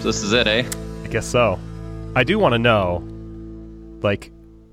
[0.00, 0.66] So this is it, eh?
[1.04, 1.58] I guess so.
[2.16, 3.04] I do want to know,
[4.00, 4.32] like,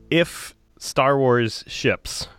[0.09, 2.29] if Star Wars ships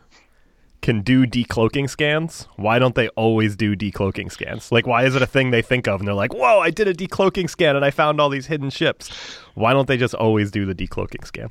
[0.80, 4.72] can do decloaking scans, why don't they always do decloaking scans?
[4.72, 6.88] Like, why is it a thing they think of and they're like, whoa, I did
[6.88, 9.11] a decloaking scan and I found all these hidden ships?
[9.53, 11.51] Why don't they just always do the decloaking scan?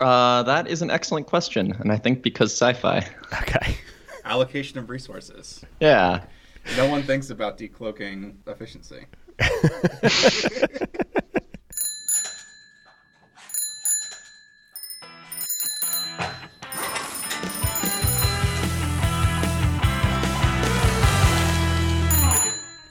[0.00, 3.06] Uh, that is an excellent question, and I think because sci-fi.
[3.42, 3.76] Okay.
[4.24, 5.64] Allocation of resources.
[5.78, 6.24] Yeah.
[6.76, 9.04] No one thinks about decloaking efficiency.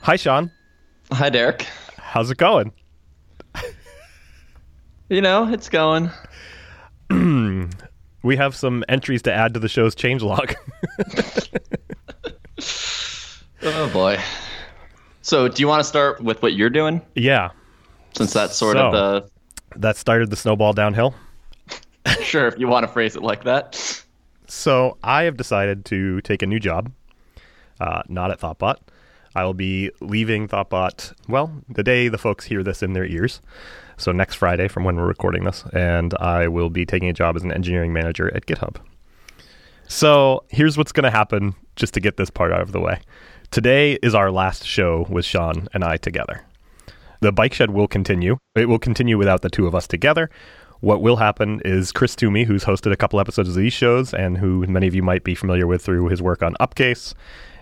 [0.02, 0.50] Hi, Sean.
[1.12, 1.62] Hi, Derek.
[1.96, 2.72] How's it going?
[5.08, 6.10] You know, it's going.
[8.24, 10.54] We have some entries to add to the show's changelog.
[13.66, 14.18] Oh boy.
[15.24, 17.48] So, do you want to start with what you're doing, yeah,
[18.14, 19.30] since that's sort So- of the
[19.76, 21.14] that started the snowball downhill.
[22.22, 24.04] sure if you want to phrase it like that.
[24.46, 26.92] So I have decided to take a new job,
[27.80, 28.76] uh, not at Thoughtbot.
[29.34, 33.40] I will be leaving Thoughtbot, well, the day the folks hear this in their ears.
[33.96, 35.64] So next Friday from when we're recording this.
[35.72, 38.76] And I will be taking a job as an engineering manager at GitHub.
[39.88, 43.00] So here's what's going to happen just to get this part out of the way.
[43.54, 46.44] Today is our last show with Sean and I together.
[47.20, 48.38] The bike shed will continue.
[48.56, 50.28] It will continue without the two of us together.
[50.80, 54.38] What will happen is Chris Toomey, who's hosted a couple episodes of these shows and
[54.38, 57.14] who many of you might be familiar with through his work on Upcase,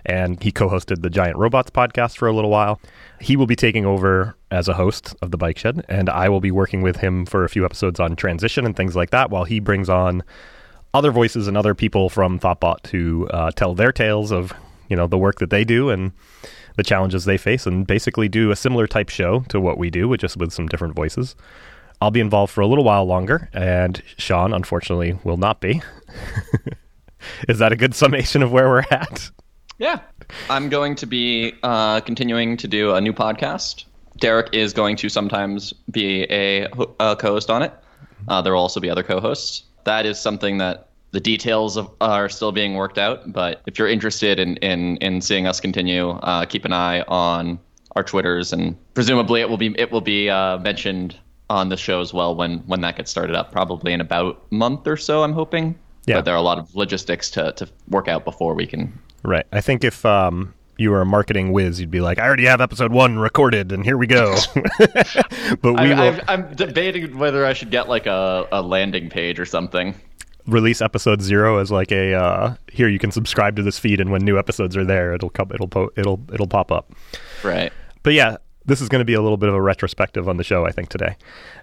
[0.03, 2.81] and he co hosted the Giant Robots podcast for a little while.
[3.21, 6.41] He will be taking over as a host of the Bike Shed, and I will
[6.41, 9.43] be working with him for a few episodes on transition and things like that while
[9.43, 10.23] he brings on
[10.95, 14.53] other voices and other people from Thoughtbot to uh, tell their tales of
[14.89, 16.11] you know the work that they do and
[16.75, 20.07] the challenges they face, and basically do a similar type show to what we do,
[20.07, 21.35] with just with some different voices.
[22.01, 25.81] I'll be involved for a little while longer, and Sean, unfortunately, will not be.
[27.47, 29.31] Is that a good summation of where we're at?
[29.77, 29.99] Yeah.
[30.49, 33.85] I'm going to be uh, continuing to do a new podcast.
[34.17, 37.73] Derek is going to sometimes be a, ho- a co-host on it.
[38.27, 39.63] Uh, there will also be other co-hosts.
[39.85, 43.31] That is something that the details of, are still being worked out.
[43.31, 47.59] But if you're interested in in, in seeing us continue, uh, keep an eye on
[47.95, 51.17] our Twitters, and presumably it will be it will be uh, mentioned
[51.49, 53.51] on the show as well when when that gets started up.
[53.51, 55.23] Probably in about a month or so.
[55.23, 55.79] I'm hoping.
[56.05, 56.15] Yeah.
[56.15, 58.91] But there are a lot of logistics to to work out before we can
[59.23, 59.45] Right.
[59.51, 62.59] I think if um, you were a marketing whiz, you'd be like, I already have
[62.59, 64.35] episode one recorded, and here we go.
[64.77, 69.09] but we I, will I've, I'm debating whether I should get like a, a landing
[69.09, 69.95] page or something.
[70.47, 74.11] Release episode zero as like a uh, here you can subscribe to this feed, and
[74.11, 76.91] when new episodes are there, it'll come, it'll po- it'll it'll pop up.
[77.43, 77.71] Right.
[78.03, 80.43] But yeah, this is going to be a little bit of a retrospective on the
[80.43, 81.15] show, I think today,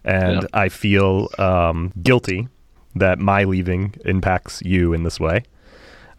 [0.05, 0.49] and Yeah.
[0.55, 2.49] I feel um, guilty
[2.97, 5.43] that my leaving impacts you in this way.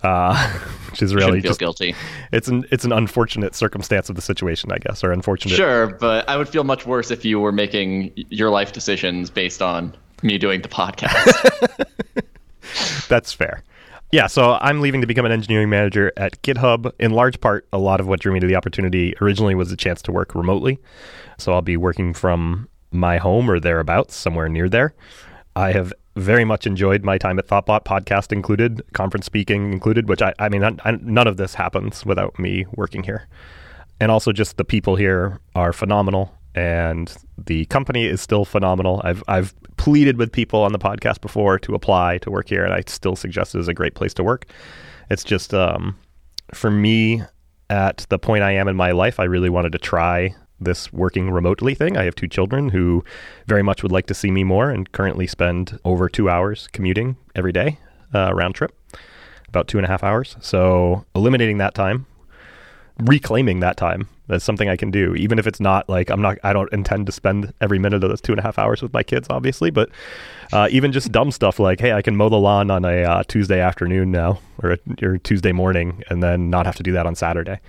[0.04, 0.36] Uh,
[0.90, 1.94] which is really feel just guilty.
[2.32, 5.54] it's an it's an unfortunate circumstance of the situation, I guess, or unfortunate.
[5.56, 9.62] Sure, but I would feel much worse if you were making your life decisions based
[9.62, 9.94] on
[10.24, 11.86] me doing the podcast.
[13.08, 13.64] That's fair.
[14.12, 16.92] Yeah, so I'm leaving to become an engineering manager at GitHub.
[17.00, 19.78] In large part, a lot of what drew me to the opportunity originally was the
[19.78, 20.80] chance to work remotely.
[21.38, 24.94] So I'll be working from my home or thereabouts, somewhere near there.
[25.56, 30.22] I have very much enjoyed my time at Thoughtbot, podcast included, conference speaking included, which
[30.22, 33.28] I, I mean, I, I, none of this happens without me working here.
[34.02, 39.00] And also, just the people here are phenomenal, and the company is still phenomenal.
[39.04, 42.72] I've I've pleaded with people on the podcast before to apply to work here, and
[42.72, 44.46] I still suggest it is a great place to work.
[45.10, 45.98] It's just um,
[46.54, 47.24] for me
[47.72, 51.32] at the point I am in my life, I really wanted to try this working
[51.32, 51.98] remotely thing.
[51.98, 53.04] I have two children who
[53.48, 57.18] very much would like to see me more, and currently spend over two hours commuting
[57.34, 57.80] every day
[58.14, 58.78] uh, round trip,
[59.48, 60.36] about two and a half hours.
[60.42, 62.06] So eliminating that time
[63.00, 66.38] reclaiming that time that's something i can do even if it's not like i'm not
[66.44, 68.92] i don't intend to spend every minute of those two and a half hours with
[68.94, 69.90] my kids obviously but
[70.54, 73.24] uh, even just dumb stuff like hey i can mow the lawn on a uh,
[73.28, 77.06] tuesday afternoon now or, a, or tuesday morning and then not have to do that
[77.06, 77.60] on saturday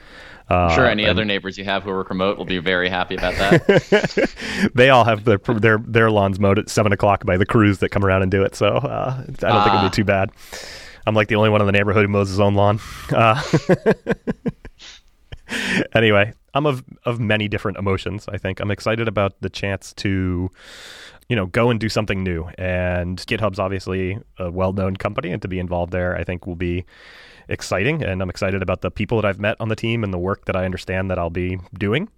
[0.48, 3.14] uh, sure, any and other neighbors you have who work remote will be very happy
[3.14, 4.70] about that.
[4.74, 7.88] they all have their their their lawns mowed at seven o'clock by the crews that
[7.88, 9.88] come around and do it so uh, i don't think it'll Ah.
[9.88, 10.30] be too bad
[11.06, 12.80] i'm like the only one in the neighborhood who mows his own lawn
[13.12, 13.40] uh,
[15.94, 18.26] anyway, I'm of of many different emotions.
[18.28, 20.50] I think I'm excited about the chance to,
[21.28, 22.48] you know, go and do something new.
[22.58, 26.84] And GitHub's obviously a well-known company, and to be involved there, I think will be
[27.48, 28.02] exciting.
[28.02, 30.44] And I'm excited about the people that I've met on the team and the work
[30.46, 32.08] that I understand that I'll be doing.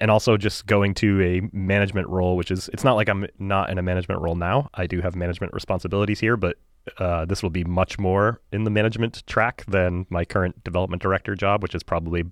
[0.00, 3.70] and also just going to a management role, which is it's not like I'm not
[3.70, 4.70] in a management role now.
[4.74, 6.56] I do have management responsibilities here, but
[6.98, 11.34] uh, this will be much more in the management track than my current development director
[11.34, 12.24] job, which is probably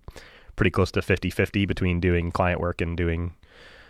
[0.57, 3.35] pretty close to 50 50 between doing client work and doing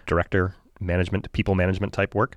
[0.06, 2.37] director management, people management type work.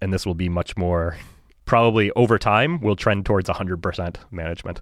[0.00, 1.16] And this will be much more,
[1.64, 4.80] probably over time, will trend towards 100% management.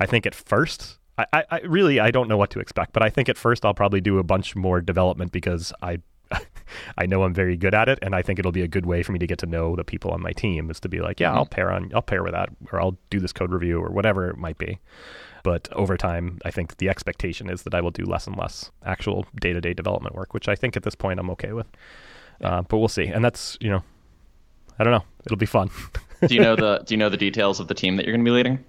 [0.00, 3.10] I think at first, I, I, really I don't know what to expect, but I
[3.10, 5.98] think at first I'll probably do a bunch more development because I
[6.98, 9.02] I know I'm very good at it, and I think it'll be a good way
[9.02, 10.70] for me to get to know the people on my team.
[10.70, 11.38] Is to be like, yeah, mm-hmm.
[11.38, 14.28] I'll pair on, I'll pair with that, or I'll do this code review, or whatever
[14.28, 14.78] it might be.
[15.42, 18.70] But over time, I think the expectation is that I will do less and less
[18.84, 21.66] actual day to day development work, which I think at this point I'm okay with.
[22.40, 23.82] Uh, but we'll see, and that's you know,
[24.78, 25.04] I don't know.
[25.24, 25.70] It'll be fun.
[26.26, 28.24] do you know the Do you know the details of the team that you're going
[28.24, 28.64] to be leading?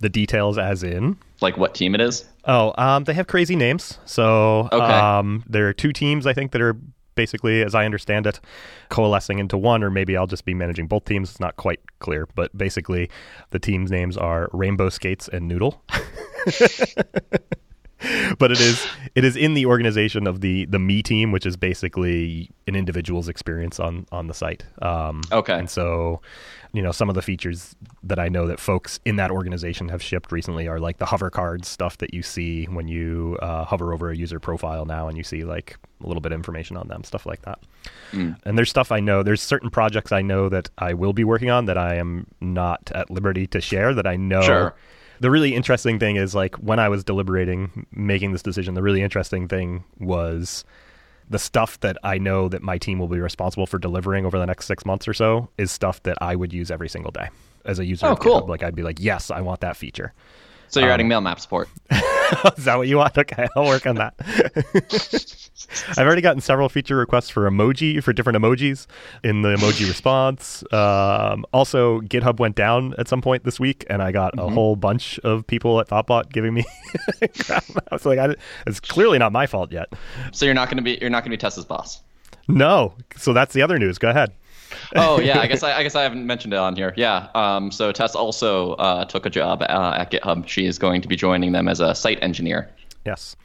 [0.00, 2.24] The details, as in, like what team it is?
[2.44, 3.98] Oh, um, they have crazy names.
[4.04, 4.76] So, okay.
[4.76, 6.76] um, there are two teams I think that are
[7.14, 8.40] basically, as I understand it,
[8.88, 11.30] coalescing into one, or maybe I'll just be managing both teams.
[11.30, 13.10] It's not quite clear, but basically,
[13.50, 15.82] the teams' names are Rainbow Skates and Noodle.
[18.38, 18.84] but it is
[19.14, 23.28] it is in the organization of the the me team, which is basically an individual's
[23.28, 24.64] experience on on the site.
[24.80, 26.20] Um, okay, and so
[26.72, 30.02] you know some of the features that I know that folks in that organization have
[30.02, 33.92] shipped recently are like the hover cards stuff that you see when you uh, hover
[33.92, 36.88] over a user profile now, and you see like a little bit of information on
[36.88, 37.60] them, stuff like that.
[38.12, 38.36] Mm.
[38.44, 39.22] And there's stuff I know.
[39.22, 42.90] There's certain projects I know that I will be working on that I am not
[42.94, 43.94] at liberty to share.
[43.94, 44.42] That I know.
[44.42, 44.74] Sure.
[45.22, 49.02] The really interesting thing is like when I was deliberating making this decision, the really
[49.02, 50.64] interesting thing was
[51.30, 54.46] the stuff that I know that my team will be responsible for delivering over the
[54.46, 57.28] next six months or so is stuff that I would use every single day
[57.64, 58.06] as a user.
[58.06, 58.46] Oh, cool!
[58.48, 60.12] Like I'd be like, yes, I want that feature.
[60.66, 61.68] So you're um, adding mail map support.
[62.56, 63.16] is that what you want?
[63.16, 64.14] Okay, I'll work on that.
[65.90, 68.86] I've already gotten several feature requests for emoji for different emojis
[69.22, 70.64] in the emoji response.
[70.72, 74.50] Um, also, GitHub went down at some point this week, and I got mm-hmm.
[74.50, 76.64] a whole bunch of people at Thoughtbot giving me.
[77.22, 78.34] I was like, I,
[78.66, 79.92] it's clearly not my fault yet.
[80.32, 82.02] So you're not going to be you're not going to be Tessa's boss.
[82.48, 82.94] No.
[83.16, 83.98] So that's the other news.
[83.98, 84.32] Go ahead
[84.96, 86.92] oh yeah, I guess I, I, guess I haven't mentioned it on here.
[86.96, 87.28] Yeah.
[87.34, 90.46] Um, so Tess also uh, took a job uh, at GitHub.
[90.48, 92.70] She is going to be joining them as a site engineer.
[93.04, 93.36] Yes,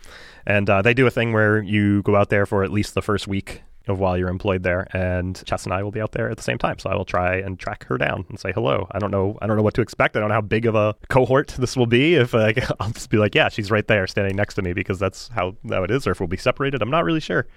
[0.46, 3.02] and uh, they do a thing where you go out there for at least the
[3.02, 6.30] first week of while you're employed there, and Tess and I will be out there
[6.30, 6.78] at the same time.
[6.80, 8.88] So I will try and track her down and say hello.
[8.92, 9.38] I don't know.
[9.42, 10.16] I don't know what to expect.
[10.16, 12.16] I don't know how big of a cohort this will be.
[12.16, 15.00] If uh, I'll just be like, yeah, she's right there, standing next to me, because
[15.00, 16.06] that's how how it is.
[16.06, 17.48] Or if we'll be separated, I'm not really sure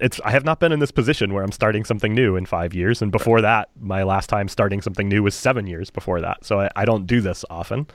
[0.00, 2.74] it's I have not been in this position where I'm starting something new in five
[2.74, 6.44] years, and before that, my last time starting something new was seven years before that.
[6.44, 7.86] So I, I don't do this often.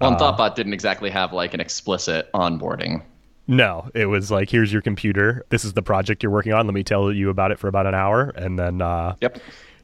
[0.00, 3.02] Well, uh, Thoughtbot didn't exactly have like an explicit onboarding.
[3.46, 5.44] No, it was like, here's your computer.
[5.48, 6.66] This is the project you're working on.
[6.66, 9.38] Let me tell you about it for about an hour, and then uh, yep,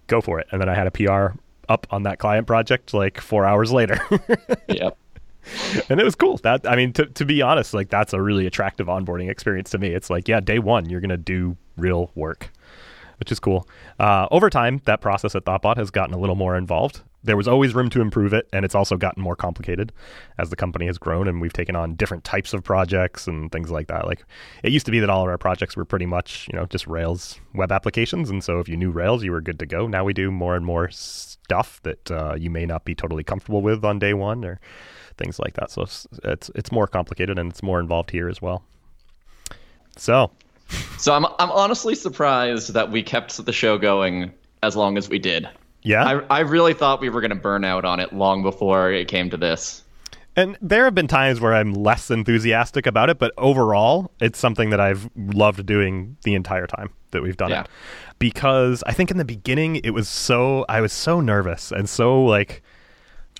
[0.06, 0.46] go for it.
[0.52, 1.36] And then I had a PR
[1.68, 3.98] up on that client project like four hours later.
[4.68, 4.98] yep.
[5.88, 6.36] and it was cool.
[6.38, 9.78] That I mean, to to be honest, like that's a really attractive onboarding experience to
[9.78, 9.88] me.
[9.88, 12.50] It's like, yeah, day one, you're gonna do real work,
[13.18, 13.68] which is cool.
[13.98, 17.02] Uh, over time, that process at Thoughtbot has gotten a little more involved.
[17.22, 19.92] There was always room to improve it, and it's also gotten more complicated
[20.36, 23.70] as the company has grown and we've taken on different types of projects and things
[23.70, 24.06] like that.
[24.06, 24.24] Like
[24.62, 26.86] it used to be that all of our projects were pretty much, you know, just
[26.86, 29.86] Rails web applications, and so if you knew Rails, you were good to go.
[29.86, 33.62] Now we do more and more stuff that uh, you may not be totally comfortable
[33.62, 34.60] with on day one, or
[35.16, 35.70] things like that.
[35.70, 38.64] So it's, it's it's more complicated and it's more involved here as well.
[39.96, 40.32] So
[40.98, 45.18] so I'm I'm honestly surprised that we kept the show going as long as we
[45.18, 45.48] did.
[45.82, 46.04] Yeah.
[46.04, 49.08] I I really thought we were going to burn out on it long before it
[49.08, 49.82] came to this.
[50.36, 54.70] And there have been times where I'm less enthusiastic about it, but overall, it's something
[54.70, 57.60] that I've loved doing the entire time that we've done yeah.
[57.62, 57.68] it.
[58.18, 62.24] Because I think in the beginning it was so I was so nervous and so
[62.24, 62.62] like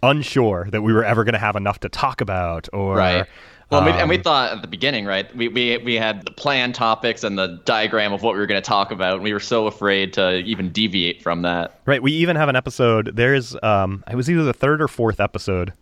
[0.02, 3.26] unsure that we were ever going to have enough to talk about or right.
[3.70, 5.34] Well, um, and we thought at the beginning, right?
[5.34, 8.60] We, we we had the plan topics and the diagram of what we were going
[8.60, 11.80] to talk about, and we were so afraid to even deviate from that.
[11.86, 12.02] Right.
[12.02, 13.12] We even have an episode.
[13.14, 15.72] There's um, it was either the third or fourth episode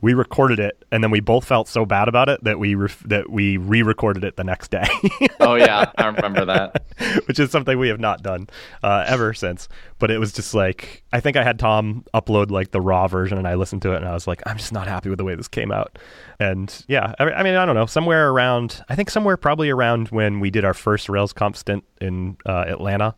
[0.00, 2.88] we recorded it and then we both felt so bad about it that we re-
[3.06, 4.84] that we re-recorded it the next day.
[5.40, 6.84] oh yeah, I remember that.
[7.26, 8.48] Which is something we have not done
[8.82, 9.68] uh, ever since.
[9.98, 13.38] But it was just like I think I had Tom upload like the raw version
[13.38, 15.24] and I listened to it and I was like I'm just not happy with the
[15.24, 15.98] way this came out.
[16.38, 20.08] And yeah, I, I mean I don't know, somewhere around I think somewhere probably around
[20.08, 23.14] when we did our first RailsConf stint in uh, Atlanta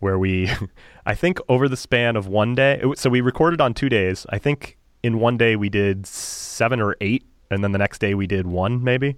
[0.00, 0.50] where we
[1.06, 4.26] I think over the span of one day so we recorded on 2 days.
[4.28, 4.76] I think
[5.08, 8.46] in one day we did seven or eight, and then the next day we did
[8.46, 9.16] one maybe.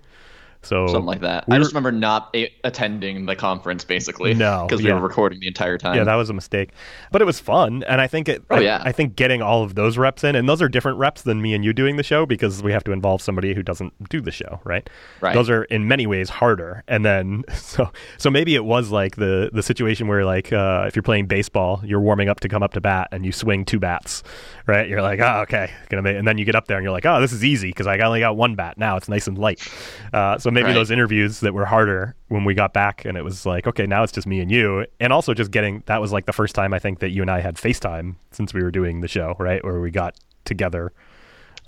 [0.62, 1.48] So something like that.
[1.48, 4.34] we I were- just remember not a- attending the conference basically.
[4.34, 4.94] No, because we yeah.
[4.94, 5.96] were recording the entire time.
[5.96, 6.70] Yeah, that was a mistake,
[7.10, 8.42] but it was fun, and I think it.
[8.50, 8.82] Oh, I, yeah.
[8.84, 11.54] I think getting all of those reps in, and those are different reps than me
[11.54, 14.30] and you doing the show because we have to involve somebody who doesn't do the
[14.30, 14.88] show, right?
[15.20, 15.34] Right.
[15.34, 19.50] Those are in many ways harder, and then so so maybe it was like the
[19.52, 22.74] the situation where like uh, if you're playing baseball, you're warming up to come up
[22.74, 24.22] to bat, and you swing two bats,
[24.66, 24.88] right?
[24.88, 27.06] You're like, oh, okay, gonna make, and then you get up there and you're like,
[27.06, 28.96] oh, this is easy because I only got one bat now.
[28.96, 29.66] It's nice and light.
[30.12, 30.74] Uh, so maybe Right.
[30.74, 34.02] those interviews that were harder when we got back and it was like okay now
[34.02, 36.72] it's just me and you and also just getting that was like the first time
[36.74, 39.64] i think that you and i had facetime since we were doing the show right
[39.64, 40.92] where we got together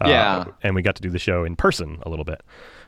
[0.01, 0.45] uh, Yeah.
[0.63, 2.41] and we got to do the show in person a little bit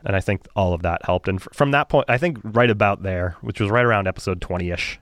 [0.05, 2.71] and i think all of that helped and f- from that point i think right
[2.71, 4.97] about there which was right around episode 20ish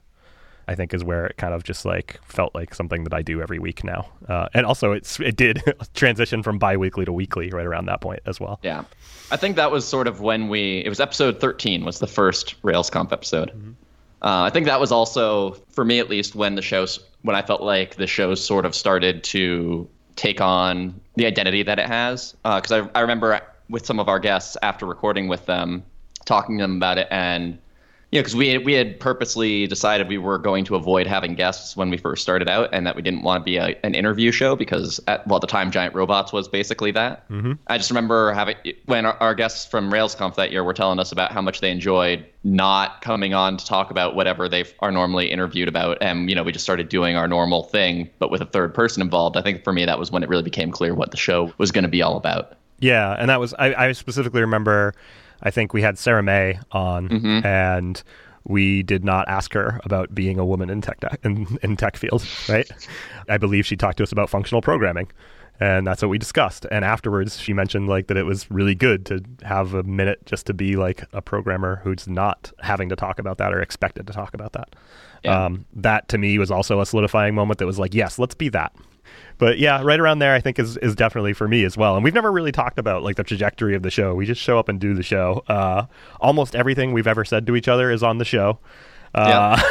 [0.67, 3.41] I think is where it kind of just like felt like something that I do
[3.41, 5.61] every week now, uh, and also it's it did
[5.93, 8.59] transition from bi-weekly to weekly right around that point as well.
[8.63, 8.83] Yeah.
[9.31, 12.61] I think that was sort of when we, it was episode 13 was the first
[12.61, 13.49] RailsConf episode.
[14.21, 17.41] Uh, I think that was also, for me at least, when the show's, when I
[17.41, 22.35] felt like the show sort of started to take on the identity that it has.
[22.43, 25.83] Because I, I remember with some of our guests after recording with them,
[26.25, 27.57] talking to them about it and
[28.15, 31.75] know, because we had, we had purposely decided we were going to avoid having guests
[31.75, 34.31] when we first started out, and that we didn't want to be a, an interview
[34.31, 37.27] show because at well at the time Giant Robots was basically that.
[37.29, 37.53] Mm-hmm.
[37.67, 38.55] I just remember having
[38.85, 41.71] when our, our guests from RailsConf that year were telling us about how much they
[41.71, 46.35] enjoyed not coming on to talk about whatever they are normally interviewed about, and you
[46.35, 49.37] know we just started doing our normal thing, but with a third person involved.
[49.37, 51.71] I think for me that was when it really became clear what the show was
[51.71, 52.57] going to be all about.
[52.79, 54.93] Yeah, and that was I, I specifically remember.
[55.43, 57.07] I think we had Sarah Mei on,
[57.45, 58.01] and
[58.45, 62.25] we did not ask her about being a woman in tech in, in tech field,
[62.49, 62.69] right?
[63.29, 65.11] I believe she talked to us about functional programming,
[65.59, 66.65] and that's what we discussed.
[66.71, 70.45] And afterwards, she mentioned like that it was really good to have a minute just
[70.47, 74.13] to be like a programmer who's not having to talk about that or expected to
[74.13, 74.75] talk about that.
[75.23, 75.45] Yeah.
[75.45, 78.49] Um, that to me was also a solidifying moment that was like, yes, let's be
[78.49, 78.73] that.
[79.37, 81.95] But yeah, right around there, I think is is definitely for me as well.
[81.95, 84.13] And we've never really talked about like the trajectory of the show.
[84.15, 85.43] We just show up and do the show.
[85.47, 85.85] Uh,
[86.21, 88.59] almost everything we've ever said to each other is on the show.
[89.15, 89.61] Uh,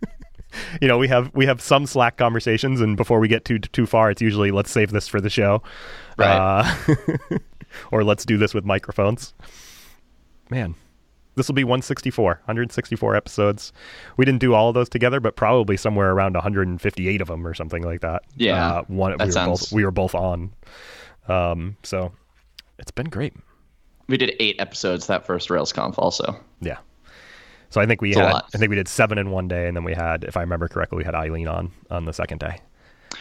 [0.80, 3.86] you know, we have we have some Slack conversations, and before we get too too
[3.86, 5.62] far, it's usually let's save this for the show,
[6.16, 6.36] Right.
[6.36, 7.38] Uh,
[7.92, 9.34] or let's do this with microphones.
[10.50, 10.74] Man,
[11.38, 13.72] this will be 164, 164 episodes.
[14.18, 17.54] We didn't do all of those together, but probably somewhere around 158 of them or
[17.54, 18.24] something like that.
[18.36, 20.52] Yeah, uh, one that we were both we were both on.
[21.28, 22.12] Um, so
[22.78, 23.34] it's been great.
[24.08, 26.38] We did eight episodes that first RailsConf also.
[26.60, 26.78] Yeah.
[27.70, 28.34] So I think we It's had.
[28.34, 30.68] I think we did seven in one day, and then we had, if I remember
[30.68, 32.60] correctly, we had Eileen on on the second day.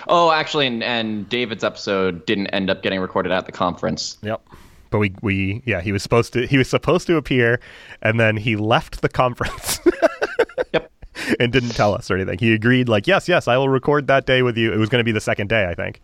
[0.07, 4.17] Oh, actually, and, and David's episode didn't end up getting recorded at the conference.
[4.21, 4.41] Yep.
[4.89, 7.59] But we, we yeah he was supposed to he was supposed to appear
[8.01, 9.79] and then he left the conference
[10.73, 10.91] Yep.
[11.39, 12.39] and didn't tell us or anything.
[12.39, 14.71] He agreed like yes yes I will record that day with you.
[14.73, 15.99] It was going to be the second day I think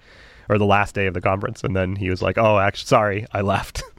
[0.49, 3.25] or the last day of the conference and then he was like oh actually sorry
[3.31, 3.83] I left.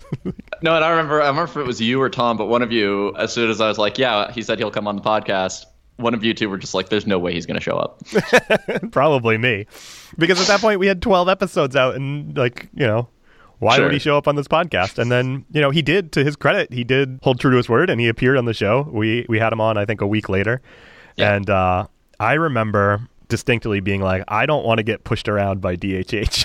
[0.62, 2.70] No, and I remember I remember if it was you or Tom, but one of
[2.70, 5.64] you, as soon as I was like, "Yeah," he said he'll come on the podcast.
[5.96, 8.00] One of you two were just like, "There's no way he's going to show up."
[8.92, 9.66] Probably me.
[10.16, 13.08] Because at that point we had 12 episodes out and like, you know,
[13.64, 13.86] why Sure.
[13.86, 14.98] would he show up on this podcast?
[14.98, 17.68] And then, you know, he did to his credit, he did hold true to his
[17.68, 18.88] word and he appeared on the show.
[18.92, 20.60] We we had him on I think a week later.
[21.16, 21.34] Yeah.
[21.34, 21.86] And uh
[22.20, 26.44] I remember distinctly being like, I don't want to get pushed around by DHH.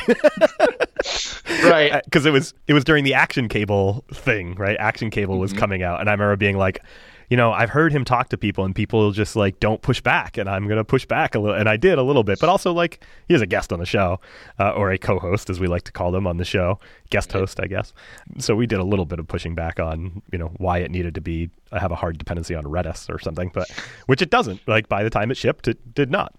[1.70, 2.02] right.
[2.06, 4.78] because it was it was during the action cable thing, right?
[4.80, 6.82] Action cable was coming out, and I remember being like,
[7.30, 10.38] you know, I've heard him talk to people, and people just like don't push back,
[10.38, 12.74] and I'm gonna push back a little, and I did a little bit, but also
[12.74, 14.20] like he is a guest on the show,
[14.60, 17.60] uh, or a co-host as we like to call them on the show, guest host,
[17.60, 17.94] I guess.
[18.40, 21.16] So we did a little bit of pushing back on you know why it needed
[21.16, 23.70] to be have a hard dependency on Redis or something, but
[24.08, 24.68] which it doesn't.
[24.68, 26.34] Like by the time it shipped, it did not.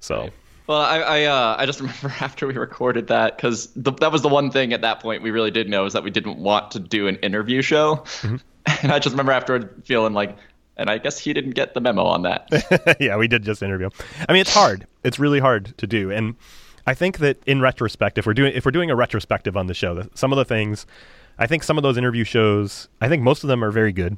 [0.00, 0.30] So.
[0.66, 4.28] Well, I I, uh, I just remember after we recorded that because that was the
[4.28, 6.78] one thing at that point we really did know is that we didn't want to
[6.78, 10.36] do an interview show, and I just remember afterward feeling like,
[10.76, 12.96] and I guess he didn't get the memo on that.
[13.00, 13.90] yeah, we did just interview.
[14.28, 14.86] I mean, it's hard.
[15.04, 16.36] It's really hard to do, and
[16.86, 19.74] I think that in retrospect, if we're doing if we're doing a retrospective on the
[19.74, 20.86] show, some of the things,
[21.38, 24.16] I think some of those interview shows, I think most of them are very good.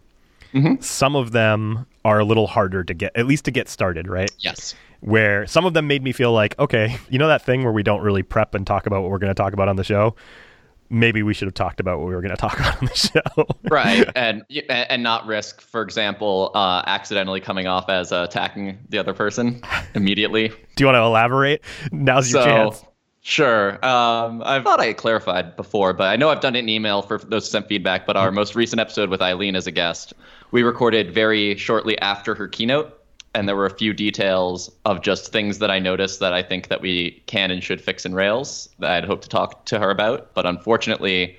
[0.81, 4.31] Some of them are a little harder to get, at least to get started, right?
[4.39, 4.77] yes.
[5.05, 7.83] Where some of them made me feel like, okay, you know that thing where we
[7.83, 10.17] don't really prep and talk about what we're going to talk about on the show.
[10.91, 12.95] Maybe we should have talked about what we were going to talk about on the
[12.95, 13.47] show.
[13.71, 18.99] Right, and and not risk, for example, uh, accidentally coming off as uh, attacking the
[18.99, 19.63] other person
[19.95, 20.49] immediately.
[20.49, 21.63] Do you want to elaborate?
[21.93, 22.85] Now's your so chance.
[23.27, 23.83] Sure.
[23.85, 27.17] Um, I thought I clarified before, but I know I've done it in email for
[27.19, 28.05] those who sent feedback.
[28.05, 30.13] But our most recent episode with Eileen as a guest,
[30.51, 33.03] we recorded very shortly after her keynote,
[33.35, 36.69] and there were a few details of just things that I noticed that I think
[36.69, 39.91] that we can and should fix in Rails that I'd hoped to talk to her
[39.91, 40.33] about.
[40.35, 41.37] But unfortunately,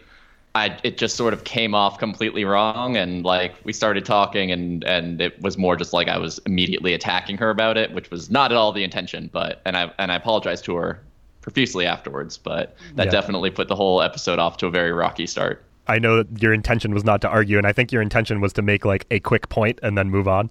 [0.55, 4.83] I it just sort of came off completely wrong, and like we started talking, and
[4.85, 8.29] and it was more just like I was immediately attacking her about it, which was
[8.29, 9.29] not at all the intention.
[9.33, 11.01] But and I and I apologized to her
[11.41, 13.11] profusely afterwards, but that Yeah.
[13.11, 15.63] definitely put the whole episode off to a very rocky start.
[15.87, 18.53] I know that your intention was not to argue, and I think your intention was
[18.53, 20.49] to make like a quick point and then move on.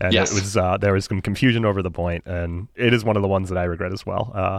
[0.00, 0.32] And Yes.
[0.32, 3.22] it was uh, there was some confusion over the point, and it is one of
[3.22, 4.32] the ones that I regret as well.
[4.34, 4.58] Uh,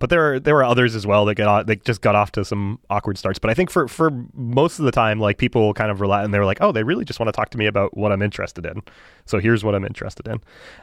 [0.00, 2.44] but there are, there were others as well that got that just got off to
[2.44, 3.38] some awkward starts.
[3.38, 6.34] But I think for for most of the time, like people kind of rely and
[6.34, 8.22] they were like, oh, they really just want to talk to me about what I'm
[8.22, 8.82] interested in.
[9.24, 10.40] So here's what I'm interested in,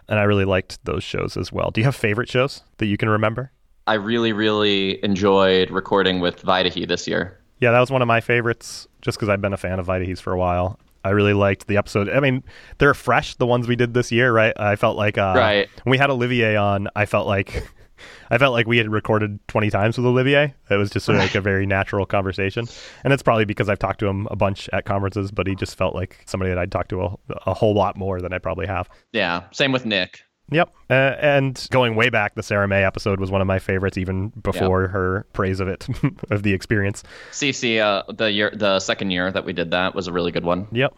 [0.07, 1.71] and I really liked those shows as well.
[1.71, 3.51] Do you have favorite shows that you can remember?
[3.85, 7.38] I really, really enjoyed recording with Vaidehi this year.
[7.59, 10.19] Yeah, that was one of my favorites just because I've been a fan of Vaidehi's
[10.21, 10.79] for a while.
[11.03, 12.09] I really liked the episode.
[12.09, 12.43] I mean,
[12.77, 14.53] they're fresh, the ones we did this year, right?
[14.57, 15.69] I felt like uh, Right.
[15.83, 17.63] when we had Olivier on, I felt like
[18.31, 20.53] I felt like we had recorded 20 times with Olivier.
[20.69, 22.65] It was just sort of like a very natural conversation.
[23.03, 25.77] And it's probably because I've talked to him a bunch at conferences, but he just
[25.77, 27.15] felt like somebody that I'd talked to a,
[27.47, 28.89] a whole lot more than I probably have.
[29.11, 30.21] Yeah, same with Nick.
[30.51, 30.73] Yep.
[30.89, 34.29] Uh, and going way back, the Sarah Mei episode was one of my favorites, even
[34.29, 35.87] before her praise of it,
[36.31, 37.03] of the experience.
[37.31, 40.45] CC, uh, the year, the second year that we did that was a really good
[40.45, 40.67] one.
[40.71, 40.95] Yep.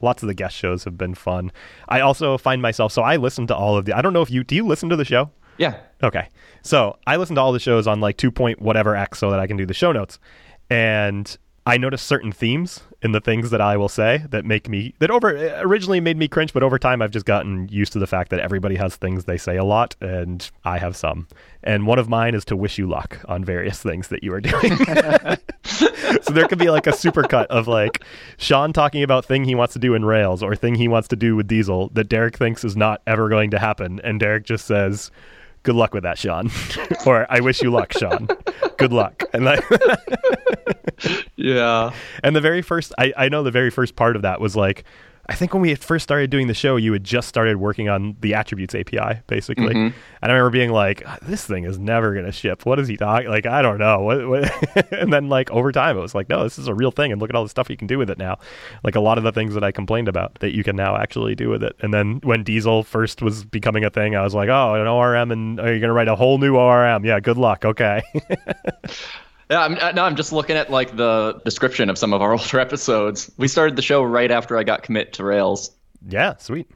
[0.00, 1.52] Lots of the guest shows have been fun.
[1.88, 4.30] I also find myself so I listen to all of the I don't know if
[4.30, 5.30] you do you listen to the show?
[5.56, 6.28] Yeah, Okay.
[6.62, 9.40] So I listen to all the shows on like two point whatever X so that
[9.40, 10.18] I can do the show notes.
[10.68, 14.94] And I notice certain themes in the things that I will say that make me
[14.98, 15.30] that over
[15.60, 18.40] originally made me cringe, but over time I've just gotten used to the fact that
[18.40, 21.26] everybody has things they say a lot, and I have some.
[21.62, 24.42] And one of mine is to wish you luck on various things that you are
[24.42, 24.76] doing.
[26.22, 28.04] so there could be like a supercut of like
[28.36, 31.16] Sean talking about thing he wants to do in Rails or thing he wants to
[31.16, 34.66] do with Diesel that Derek thinks is not ever going to happen, and Derek just
[34.66, 35.10] says,
[35.62, 36.50] "Good luck with that, Sean,"
[37.06, 38.28] or "I wish you luck, Sean.
[38.76, 39.44] Good luck." And
[41.36, 44.56] yeah, and the very first, I I know the very first part of that was
[44.56, 44.84] like.
[45.26, 48.14] I think when we first started doing the show, you had just started working on
[48.20, 49.72] the attributes API, basically.
[49.74, 49.96] Mm-hmm.
[50.20, 52.66] And I remember being like, ah, "This thing is never going to ship.
[52.66, 53.30] What is he talking?
[53.30, 54.92] Like, I don't know." What, what?
[54.92, 57.22] and then, like over time, it was like, "No, this is a real thing." And
[57.22, 58.38] look at all the stuff you can do with it now.
[58.82, 61.34] Like a lot of the things that I complained about that you can now actually
[61.34, 61.74] do with it.
[61.80, 65.30] And then when Diesel first was becoming a thing, I was like, "Oh, an ORM,
[65.30, 67.02] and are you going to write a whole new ORM?
[67.02, 67.64] Yeah, good luck.
[67.64, 68.02] Okay."
[69.50, 69.60] yeah.
[69.62, 72.60] I'm, uh, no, I'm just looking at like the description of some of our older
[72.60, 73.30] episodes.
[73.36, 75.70] We started the show right after I got commit to Rails.
[76.08, 76.70] yeah, sweet.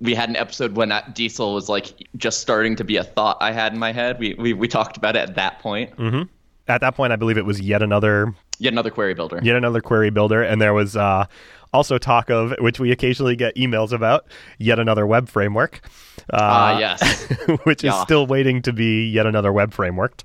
[0.00, 3.38] we had an episode when that diesel was like just starting to be a thought
[3.40, 4.18] I had in my head.
[4.18, 5.92] We we, we talked about it at that point.
[6.68, 9.38] At that point, I believe it was yet another Yet another query builder.
[9.42, 11.26] yet another query builder, and there was uh,
[11.72, 14.26] also talk of which we occasionally get emails about
[14.58, 15.80] yet another web framework.
[16.32, 17.24] Ah, Uh, yes.
[17.64, 20.22] which is still waiting to be yet another web framework.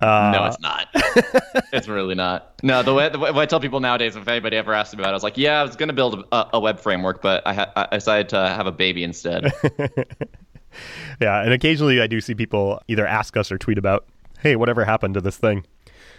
[0.00, 0.88] Uh, no, it's not.
[1.72, 2.54] it's really not.
[2.62, 5.10] No, the way, the way I tell people nowadays, if anybody ever asks me about
[5.10, 7.42] it, I was like, yeah, I was going to build a, a web framework, but
[7.46, 9.52] I, ha- I decided to have a baby instead.
[11.20, 14.06] yeah, and occasionally I do see people either ask us or tweet about,
[14.40, 15.64] "Hey, whatever happened to this thing?"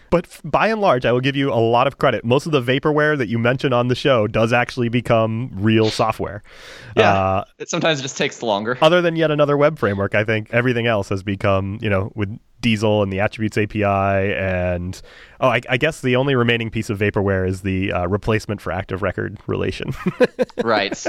[0.10, 2.24] But by and large, I will give you a lot of credit.
[2.24, 6.44] Most of the vaporware that you mention on the show does actually become real software.
[6.96, 7.14] yeah.
[7.14, 8.78] Uh, it sometimes just takes longer.
[8.82, 12.38] other than yet another web framework, I think everything else has become, you know, with
[12.62, 15.00] Diesel and the Attributes API, and
[15.40, 18.72] oh, I, I guess the only remaining piece of vaporware is the uh, replacement for
[18.72, 19.92] active record relation.
[20.64, 21.06] right.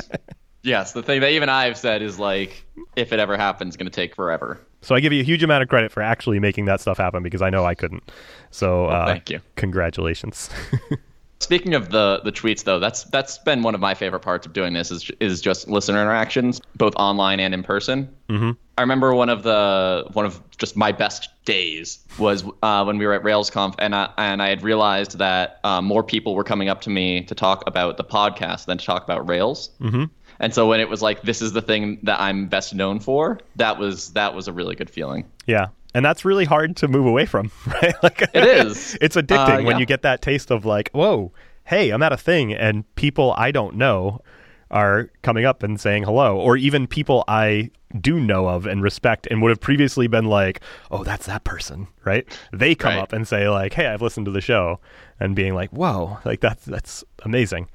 [0.63, 3.95] Yes, the thing that even I've said is like, if it ever happens, going to
[3.95, 4.61] take forever.
[4.87, 7.25] So I give you a huge amount of credit for actually making that stuff happen
[7.25, 8.09] because I know I couldn't.
[8.53, 9.41] So uh, thank you.
[9.57, 10.49] Congratulations.
[11.41, 14.53] Speaking of the the tweets, though, that's that's been one of my favorite parts of
[14.53, 18.09] doing this is is just listener interactions, both online and in person.
[18.29, 18.53] Mm-hmm.
[18.79, 23.07] I remember one of the one of just my best days was uh, when we
[23.07, 26.69] were at RailsConf, and I and I had realized that uh, more people were coming
[26.69, 29.71] up to me to talk about the podcast than to talk about Rails.
[29.81, 30.05] Mm-hmm.
[30.41, 33.41] And so when it was like, this is the thing that I'm best known for,
[33.57, 35.25] that was that was a really good feeling.
[35.47, 35.69] yeah.
[35.95, 37.95] And that's really hard to move away from, right?
[38.03, 38.99] Like It is.
[39.01, 41.33] it's addicting Uh, when you get that taste of like, whoa,
[41.65, 44.21] hey, I'm at a thing, and people I don't know
[44.71, 49.27] are coming up and saying hello, or even people I do know of and respect
[49.31, 52.27] and would have previously been like, oh, that's that person, right?
[52.53, 53.01] They come Right.
[53.03, 54.81] up and say like, hey, I've listened to the show,
[55.19, 57.71] and being like, whoa, like that's that's amazing.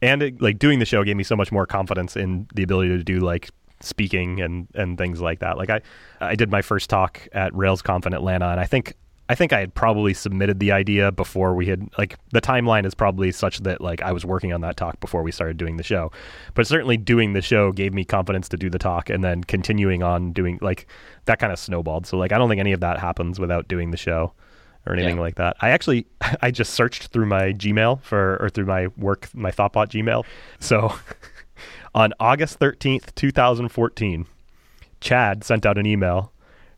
[0.00, 2.96] And it, like doing the show gave me so much more confidence in the ability
[2.96, 5.58] to do like speaking and and things like that.
[5.58, 5.80] Like I
[6.20, 8.94] I did my first talk at RailsConf in Atlanta, and I think
[9.30, 12.94] I think I had probably submitted the idea before we had like the timeline is
[12.94, 15.82] probably such that like I was working on that talk before we started doing the
[15.82, 16.10] show.
[16.54, 20.02] But certainly doing the show gave me confidence to do the talk and then continuing
[20.02, 20.86] on doing like
[21.26, 22.06] that kind of snowballed.
[22.06, 24.32] So like I don't think any of that happens without doing the show
[24.88, 25.22] or anything Yeah.
[25.22, 25.56] like that.
[25.60, 26.06] I actually
[26.42, 30.24] I just searched through my Gmail for or through my work my Thoughtbot Gmail.
[30.58, 30.92] So
[31.94, 34.26] on August 13th, 2014,
[35.00, 36.32] Chad sent out an email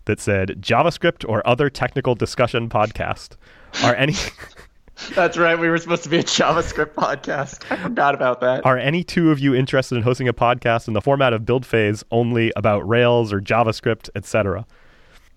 [0.07, 3.37] that said JavaScript or other technical discussion podcast.
[3.85, 4.15] Are any
[5.15, 5.59] That's right.
[5.59, 7.71] We were supposed to be a JavaScript podcast.
[7.71, 8.67] I forgot about that.
[8.67, 11.65] are any two of you interested in hosting a podcast in the format of build
[11.65, 14.67] phase only about Rails or JavaScript, etc.?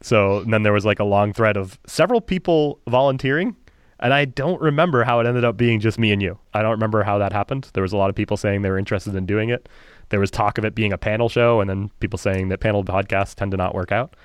[0.04, 3.56] So and then there was like a long thread of several people volunteering,
[4.00, 6.38] and I don't remember how it ended up being just me and you.
[6.54, 7.70] I don't remember how that happened.
[7.74, 9.70] There was a lot of people saying they were interested in doing it.
[10.10, 12.84] There was talk of it being a panel show, and then people saying that panel
[12.84, 14.16] podcasts tend to not work out.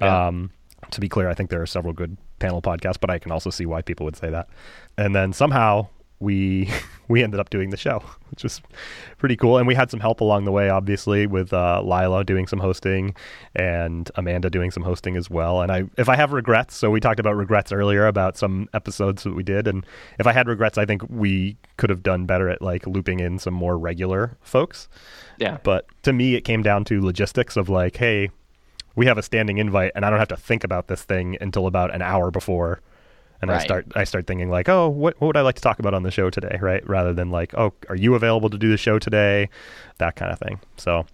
[0.00, 0.26] Yeah.
[0.26, 0.50] Um,
[0.90, 3.50] to be clear, I think there are several good panel podcasts, but I can also
[3.50, 4.48] see why people would say that.
[4.96, 5.88] And then somehow
[6.20, 6.70] we
[7.08, 8.60] we ended up doing the show, which was
[9.18, 9.58] pretty cool.
[9.58, 13.14] And we had some help along the way, obviously, with uh, Laila doing some hosting
[13.54, 15.62] and Amanda doing some hosting as well.
[15.62, 19.22] And I, if I have regrets, so we talked about regrets earlier about some episodes
[19.22, 19.86] that we did, and
[20.18, 23.38] if I had regrets, I think we could have done better at like looping in
[23.38, 24.88] some more regular folks.
[25.38, 25.58] Yeah.
[25.62, 28.30] But to me, it came down to logistics of like, hey,
[28.96, 31.66] we have a standing invite, and I don't have to think about this thing until
[31.66, 32.80] about an hour before.
[33.42, 35.78] And I start, I start thinking like, oh, what, what would I like to talk
[35.78, 36.86] about on the show today, right?
[36.88, 39.48] Rather than like, oh, are you available to do the show today,
[39.98, 40.60] that kind of thing.
[40.76, 41.06] So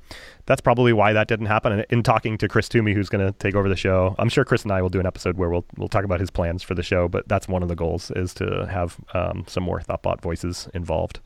[0.46, 1.72] that's probably why that didn't happen.
[1.72, 4.44] And in talking to Chris Toomey, who's going to take over the show, I'm sure
[4.44, 6.74] Chris and I will do an episode where we'll we'll talk about his plans for
[6.74, 7.08] the show.
[7.08, 11.20] But that's one of the goals is to have um, some more Thoughtbot voices involved,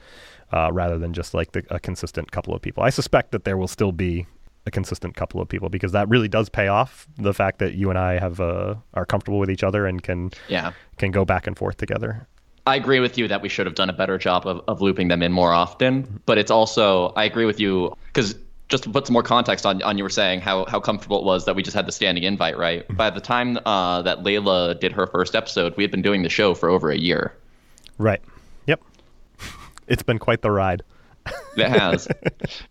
[0.53, 2.83] uh, rather than just like the, a consistent couple of people.
[2.83, 4.27] I suspect that there will still be
[4.67, 7.07] a consistent couple of people because that really does pay off.
[7.17, 10.31] The fact that you and I have uh, are comfortable with each other and can
[10.49, 10.73] Yeah.
[10.99, 12.27] can go back and forth together.
[12.67, 15.07] I agree with you that we should have done a better job of, of looping
[15.07, 16.21] them in more often.
[16.27, 18.35] But it's also, I agree with you, because
[18.69, 21.25] just to put some more context on, on you were saying how, how comfortable it
[21.25, 22.85] was that we just had the standing invite, right?
[22.97, 26.29] By the time uh, that Laila did her first episode, we had been doing the
[26.29, 27.33] show for over a year.
[27.99, 28.21] Right.
[28.67, 28.83] Yep.
[29.87, 30.83] It's been quite the ride.
[31.57, 32.07] It has.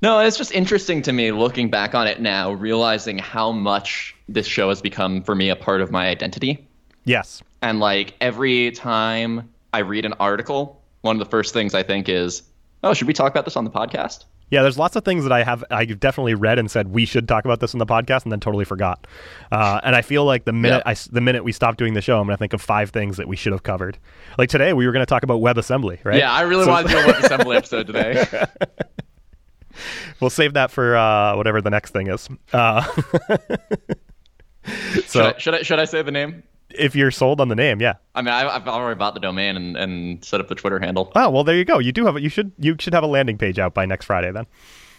[0.02, 4.46] no, it's just interesting to me looking back on it now, realizing how much this
[4.46, 6.68] show has become for me a part of my identity.
[7.06, 7.42] Yes.
[7.62, 12.10] And like every time I read an article, one of the first things I think
[12.10, 12.44] is,
[12.84, 14.26] oh, should we talk about this on the podcast?
[14.52, 17.28] Yeah, there's lots of things that I have I've definitely read and said we should
[17.28, 19.08] talk about this in the podcast and then totally forgot.
[19.52, 20.92] Uh, and I feel like the minute Yeah.
[20.92, 23.18] I the minute we stop doing the show, I'm going to think of five things
[23.18, 23.98] that we should have covered.
[24.38, 26.20] Like today, we were going to talk about WebAssembly, right?
[26.20, 28.46] Yeah, I really So- wanted to do a WebAssembly episode today.
[30.22, 32.30] We'll save that for uh, whatever the next thing is.
[32.54, 32.82] Uh,
[34.94, 36.44] should, so I, should I should I say the name?
[36.78, 37.94] If you're sold on the name, yeah.
[38.14, 41.12] I mean, I, I've already bought the domain and, and set up the Twitter handle.
[41.16, 41.80] Oh well, there you go.
[41.80, 44.32] You do have you should you should have a landing page out by next Friday
[44.32, 44.46] then.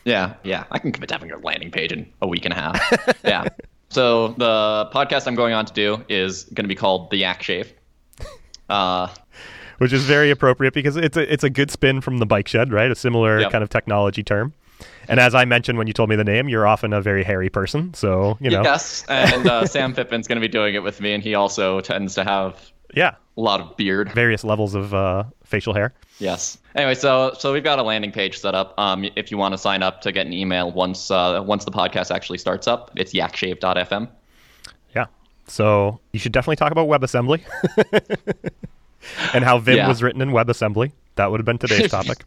[0.04, 0.64] Yeah, yeah.
[0.70, 3.18] I can commit to having a landing page in a week and a half.
[3.24, 3.48] yeah.
[3.88, 7.42] So the podcast I'm going on to do is going to be called The Yak
[7.42, 7.72] Shave.
[8.68, 9.08] Uh,
[9.78, 12.72] which is very appropriate because it's a it's a good spin from the bike shed,
[12.72, 12.90] right?
[12.90, 13.52] A similar Yep.
[13.52, 14.54] kind of technology term.
[15.08, 17.48] And as I mentioned when you told me the name, you're often a very hairy
[17.48, 21.00] person, so you know, Yes, and uh, Sam Pippin's going to be doing it with
[21.00, 24.10] me, and he also tends to have yeah, a lot of beard.
[24.12, 25.92] various levels of uh, facial hair.
[26.18, 26.58] Yes.
[26.74, 28.74] Anyway, so so we've got a landing page set up.
[28.78, 31.70] Um, if you want to sign up to get an email once uh, once the
[31.70, 34.08] podcast actually starts up, it's yakshave.fm.
[34.94, 35.06] Yeah,
[35.46, 37.42] so you should definitely talk about WebAssembly
[39.34, 39.88] and how Vim Yeah.
[39.88, 40.90] was written in WebAssembly.
[41.16, 42.24] That would have been today's topic.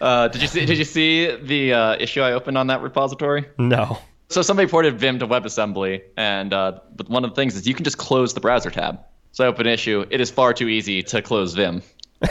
[0.00, 3.46] Uh, did you see Did you see the uh, issue I opened on that repository?
[3.58, 3.98] No.
[4.30, 7.74] So somebody ported Vim to WebAssembly, and uh, but one of the things is you
[7.74, 9.00] can just close the browser tab.
[9.32, 10.04] So I open an issue.
[10.10, 11.82] It is far too easy to close Vim.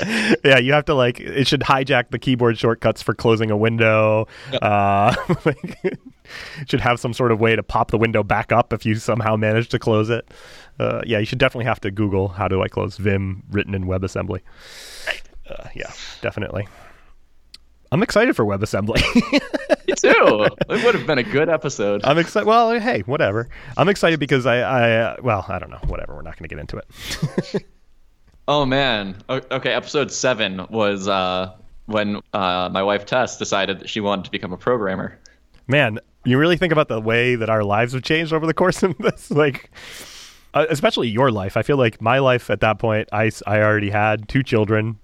[0.44, 4.28] Yeah, you have to like it should hijack the keyboard shortcuts for closing a window.
[4.52, 5.98] Uh, like, it
[6.68, 9.36] should have some sort of way to pop the window back up if you somehow
[9.36, 10.30] manage to close it.
[10.78, 13.84] Uh, yeah, you should definitely have to Google how do I close Vim written in
[13.84, 14.40] WebAssembly.
[15.48, 16.68] Uh, yeah, definitely.
[17.92, 19.00] I'm excited for WebAssembly.
[19.86, 20.46] Me too.
[20.68, 22.04] it would have been a good episode.
[22.04, 22.46] I'm excited.
[22.46, 23.48] Well, hey, whatever.
[23.76, 25.80] I'm excited because I, I, uh, well, I don't know.
[25.86, 26.16] Whatever.
[26.16, 27.64] We're not going to get into it.
[28.48, 29.16] Oh man.
[29.28, 31.52] Okay, episode seven was uh,
[31.86, 35.18] when uh, my wife Tess decided that she wanted to become a programmer.
[35.66, 38.82] man, you really think about the way that our lives have changed over the course
[38.82, 39.70] of this, like,
[40.54, 41.56] uh, especially your life.
[41.56, 44.98] I feel like my life at that point, I, I already had two children.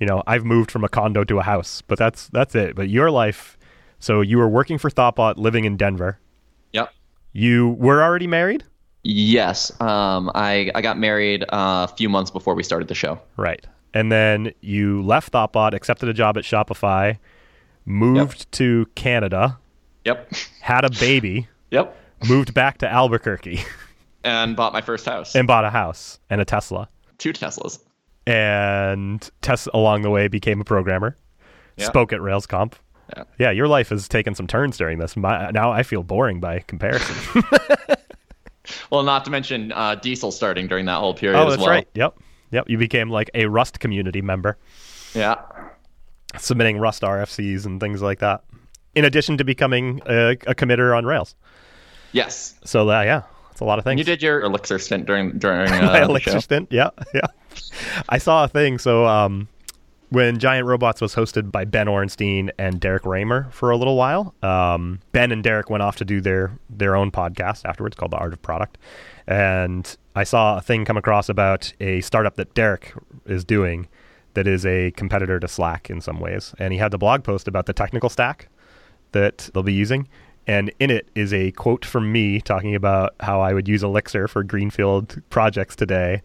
[0.00, 2.76] You know, I've moved from a condo to a house, but that's that's it.
[2.76, 3.56] But your life,
[3.98, 6.18] so you were working for Thoughtbot, living in Denver.
[6.72, 6.92] Yep.
[7.32, 8.64] You were already married?
[9.08, 13.20] Yes, um, I I got married uh, a few months before we started the show.
[13.36, 13.64] Right.
[13.94, 17.18] And then you left Thoughtbot, accepted a job at Shopify,
[17.84, 19.58] moved to Canada,
[20.04, 21.96] Yep, had a baby, yep,
[22.28, 23.60] moved back to Albuquerque,
[24.24, 25.36] and bought my first house.
[25.36, 26.88] and bought a house and a Tesla.
[27.18, 27.78] Two Teslas.
[28.26, 31.16] And Tess along the way became a programmer.
[31.78, 32.72] Spoke at RailsConf.
[33.16, 33.24] Yeah.
[33.38, 35.16] Yeah, your life has taken some turns during this.
[35.16, 37.44] My, now I feel boring by comparison.
[38.90, 41.70] Well, not to mention uh, Diesel starting during that whole period oh, as that's well.
[41.70, 41.88] right.
[41.94, 42.18] Yep.
[42.52, 42.70] Yep.
[42.70, 44.56] You became like a Rust community member,
[45.14, 45.36] Yeah.
[46.38, 48.42] submitting Rust RFCs and things like that.
[48.94, 51.34] In addition to becoming a, a committer on Rails.
[52.12, 52.54] Yes.
[52.64, 53.92] So uh, yeah, it's a lot of things.
[53.92, 56.68] And you did your Elixir stint during during uh, my the Elixir stint.
[56.70, 57.26] Yeah, yeah.
[58.08, 58.78] I saw a thing.
[58.78, 59.48] So um,
[60.10, 64.34] when Giant Robots was hosted by Ben Orenstein and Derrick Reimer for a little while,
[64.42, 68.18] um, Ben and Derrick went off to do their their own podcast afterwards called The
[68.18, 68.78] Art of Product,
[69.26, 72.94] and I saw a thing come across about a startup that Derrick
[73.26, 73.88] is doing
[74.34, 77.48] that is a competitor to Slack in some ways, and he had the blog post
[77.48, 78.48] about the technical stack
[79.12, 80.08] that they'll be using.
[80.46, 84.28] And in it is a quote from me talking about how I would use Elixir
[84.28, 86.22] for Greenfield projects today.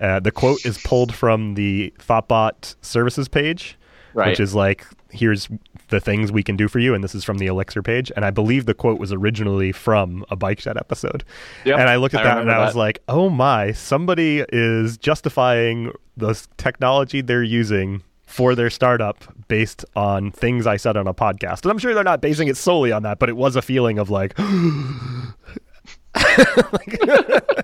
[0.00, 3.76] Uh, the quote is pulled from the Thoughtbot services page,
[4.14, 4.28] Right.
[4.28, 5.48] which is like, here's
[5.88, 6.94] the things we can do for you.
[6.94, 8.10] And this is from the Elixir page.
[8.16, 11.22] And I believe the quote was originally from a Bike Shed episode.
[11.64, 14.96] Yep, And I looked at I that and I was like, oh my, somebody is
[14.98, 21.14] justifying the technology they're using for their startup based on things I said on a
[21.14, 21.62] podcast.
[21.62, 23.98] And I'm sure they're not basing it solely on that, but it was a feeling
[23.98, 24.36] of like,
[26.16, 26.98] like,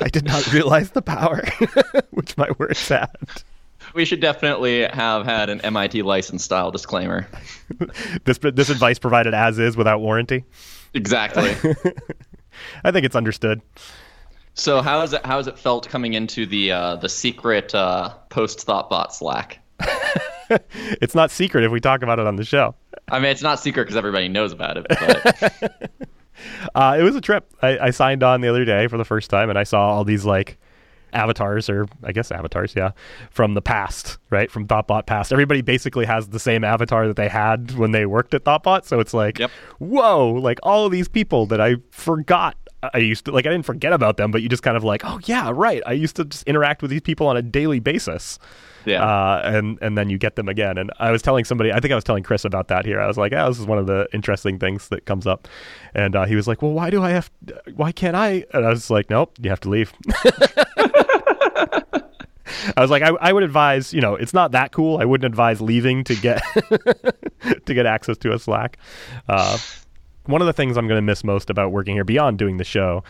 [0.00, 1.42] I did not realize the power
[2.10, 3.08] which my words had.
[3.94, 7.26] We should definitely have had an MIT license style disclaimer.
[8.24, 10.44] This this advice provided as is without warranty.
[10.92, 11.50] Exactly.
[12.84, 13.62] I think it's understood.
[14.54, 18.10] so how is it how has it felt coming into the uh, the secret uh,
[18.28, 19.60] post Thoughtbot Slack?
[21.00, 22.74] It's not secret if we talk about it on the show.
[23.08, 24.86] I mean, it's not secret because everybody knows about it.
[24.88, 26.08] But
[26.74, 27.52] Uh, it was a trip.
[27.62, 30.04] I, I signed on the other day for the first time, and I saw all
[30.04, 30.58] these like
[31.12, 32.92] avatars, or I guess avatars, yeah,
[33.30, 34.50] from the past, right?
[34.50, 35.32] From Thoughtbot past.
[35.32, 38.84] Everybody basically has the same avatar that they had when they worked at Thoughtbot.
[38.84, 39.50] So it's like, Yep.
[39.78, 42.56] whoa, like all of these people that I forgot.
[42.94, 45.02] I used to like I didn't forget about them, but you just kind of like,
[45.04, 45.82] oh yeah, right.
[45.84, 48.38] I used to just interact with these people on a daily basis.
[48.84, 49.04] Yeah.
[49.04, 50.78] Uh, and and then you get them again.
[50.78, 53.00] And I was telling somebody, I think I was telling Chris about that here.
[53.00, 55.48] I was like, yeah, this is one of the interesting things that comes up.
[55.94, 57.30] And uh, he was like, well, why do I have?
[57.74, 58.44] Why can't I?
[58.52, 59.92] And I was like, nope, you have to leave.
[62.76, 64.98] I was like, I, I would advise, you know, it's not that cool.
[64.98, 66.42] I wouldn't advise leaving to get
[67.66, 68.78] to get access to a Slack.
[69.28, 69.58] Uh,
[70.26, 72.64] one of the things I'm going to miss most about working here, beyond doing the
[72.64, 73.02] show,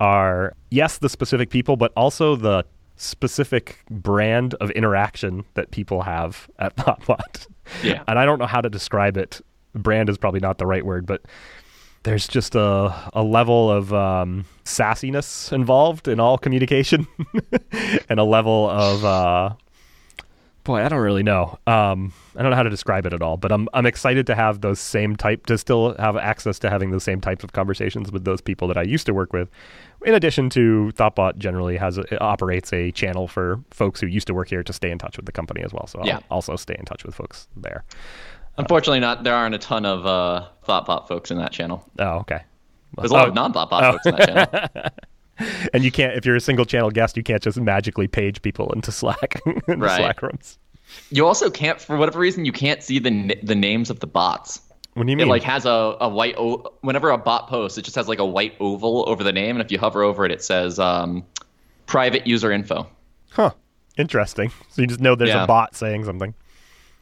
[0.00, 2.64] are yes, the specific people, but also the
[2.98, 7.46] specific brand of interaction that people have at Thoughtbot.
[7.82, 8.02] Yeah.
[8.06, 9.40] and I don't know how to describe it.
[9.74, 11.22] Brand is probably not the right word, but
[12.02, 17.06] there's just a, a level of um, sassiness involved in all communication
[18.08, 19.54] and a level of uh,
[20.68, 23.36] boy i don't really know um, i don't know how to describe it at all
[23.36, 26.90] but i'm, I'm excited to have those same type to still have access to having
[26.90, 29.48] those same types of conversations with those people that i used to work with
[30.04, 34.34] in addition to thoughtbot generally has a, operates a channel for folks who used to
[34.34, 36.16] work here to stay in touch with the company as well so Yeah.
[36.30, 37.84] i'll also stay in touch with folks there
[38.58, 41.88] Unfortunately, not there aren't a ton of uh, Thoughtbot folks in that channel.
[42.00, 42.40] oh okay
[42.96, 43.28] There's a lot Oh.
[43.28, 44.90] of non-Thoughtbot folks in that channel.
[45.72, 48.72] and you can't if you're a single channel guest you can't just magically page people
[48.72, 49.96] into slack into Right.
[49.96, 50.58] slack rooms
[51.10, 54.60] You also can't, for whatever reason, you can't see the the names of the bots.
[54.94, 57.76] what do you It mean like has a, a white o- whenever a bot posts,
[57.78, 60.24] it just has like a white oval over the name, and if you hover over
[60.24, 61.24] it, it says um,
[61.86, 62.86] private user info.
[63.30, 63.50] huh
[63.98, 65.44] interesting so you just know there's Yeah.
[65.44, 66.32] a bot saying something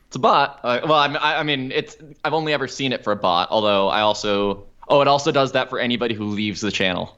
[0.09, 0.61] It's a bot.
[0.65, 3.49] Uh, well, I, I I mean, it's I've only ever seen it for a bot.
[3.51, 7.17] Although I also oh, it also does that for anybody who leaves the channel.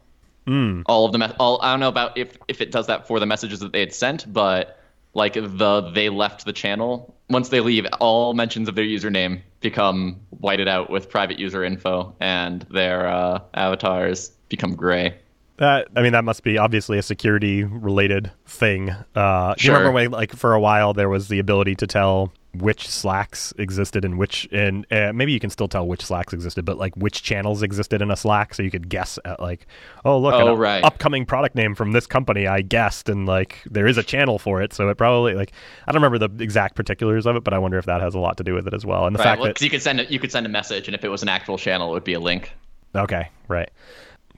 [0.49, 0.81] Hmm.
[0.87, 3.21] All of the me- all I don't know about if if it does that for
[3.21, 4.81] the messages that they had sent, but
[5.13, 10.19] like the they left the channel once they leave, all mentions of their username become
[10.31, 15.15] whited out with private user info, and their uh, avatars become gray.
[15.59, 18.91] That I mean, that must be obviously a security related thing.
[19.15, 22.33] Uh, Do you remember when, like, for a while there was the ability to tell
[22.55, 26.65] which Slacks existed and which, and uh, maybe you can still tell which Slacks existed,
[26.65, 29.67] but like which channels existed in a Slack, so you could guess at like,
[30.05, 30.83] oh look, Oh, an right.
[30.83, 34.63] upcoming product name from this company, I guessed, and like there is a channel for
[34.63, 35.53] it, so it probably like
[35.87, 38.19] I don't remember the exact particulars of it, but I wonder if that has a
[38.19, 39.07] lot to do with it as well.
[39.07, 39.25] And the Right.
[39.25, 41.09] fact Well, that you could send it, you could send a message, and if it
[41.11, 42.53] was an actual channel, it would be a link.
[42.95, 43.71] Okay, right.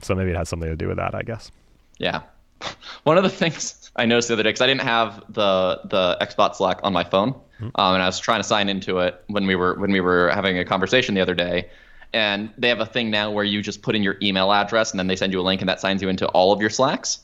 [0.01, 1.49] So maybe it has something to do with that, I guess.
[1.97, 2.21] Yeah.
[3.03, 6.17] One of the things I noticed the other day, because I didn't have the the
[6.21, 7.29] Xbox Slack on my phone,
[7.75, 10.29] um, and I was trying to sign into it when we were when we were
[10.29, 11.69] having a conversation the other day.
[12.13, 14.99] And they have a thing now where you just put in your email address, and
[14.99, 17.19] then they send you a link, and that signs you into all of your Slacks.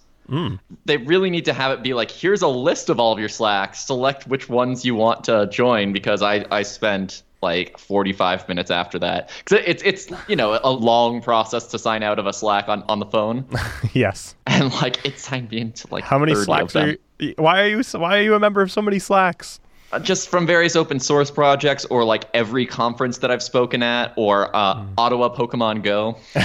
[0.85, 3.29] They really need to have it be like, here's a list of all of your
[3.29, 3.79] Slacks.
[3.85, 8.97] Select which ones you want to join, because I I spent like 45 minutes after
[8.99, 12.67] that because it's it's you know a long process to sign out of a Slack
[12.67, 13.45] on on the phone.
[13.93, 14.35] yes.
[14.47, 17.83] and like it signed me into like How many slacks are you, why are you
[17.93, 19.59] why are you a member of so many slacks?
[19.91, 24.13] Uh, just from various open source projects or like every conference that I've spoken at
[24.17, 26.17] or uh, Ottawa Pokemon Go.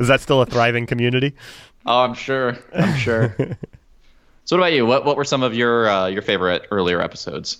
[0.00, 1.34] Is that still a thriving community?
[1.86, 2.58] Oh, I'm sure.
[2.74, 3.36] I'm sure.
[4.44, 4.84] so, what about you?
[4.86, 7.58] What what were some of your uh, your favorite earlier episodes?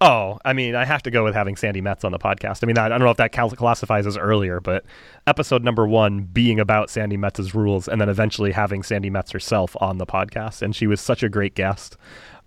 [0.00, 2.60] Oh, I mean, I have to go with having Sandi Metz on the podcast.
[2.62, 4.84] I mean, I, I don't know if that classifies as earlier, but
[5.26, 9.76] episode number one being about Sandi Metz's rules, and then eventually having Sandi Metz herself
[9.80, 11.96] on the podcast, and she was such a great guest.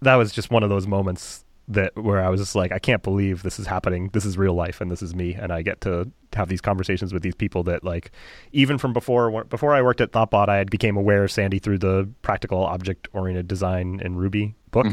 [0.02, 3.04] That was just one of those moments that where I was just like, I can't
[3.04, 4.10] believe this is happening.
[4.14, 7.14] This is real life, and this is me, and I get to have these conversations
[7.14, 8.12] with these people that like,
[8.52, 11.80] even from before before I worked at Thoughtbot, I had became aware of Sandi through
[11.80, 14.86] the practical object oriented design in Ruby book.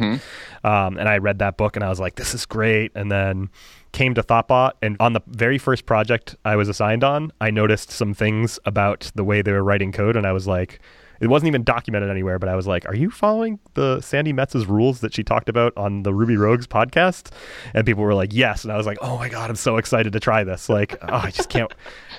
[0.64, 2.90] Um, and I read that book and I was like, this is great.
[2.94, 3.48] And then
[3.92, 4.72] came to Thoughtbot.
[4.82, 9.10] And on the very first project I was assigned on, I noticed some things about
[9.14, 10.16] the way they were writing code.
[10.16, 10.80] And I was like,
[11.20, 14.66] it wasn't even documented anywhere, but I was like, are you following the Sandi Metz's
[14.66, 17.30] rules that she talked about on the Ruby Rogues podcast?
[17.74, 18.64] And people were like, yes.
[18.64, 20.68] And I was like, oh my God, I'm so excited to try this.
[20.68, 21.72] Like, oh, I just can't.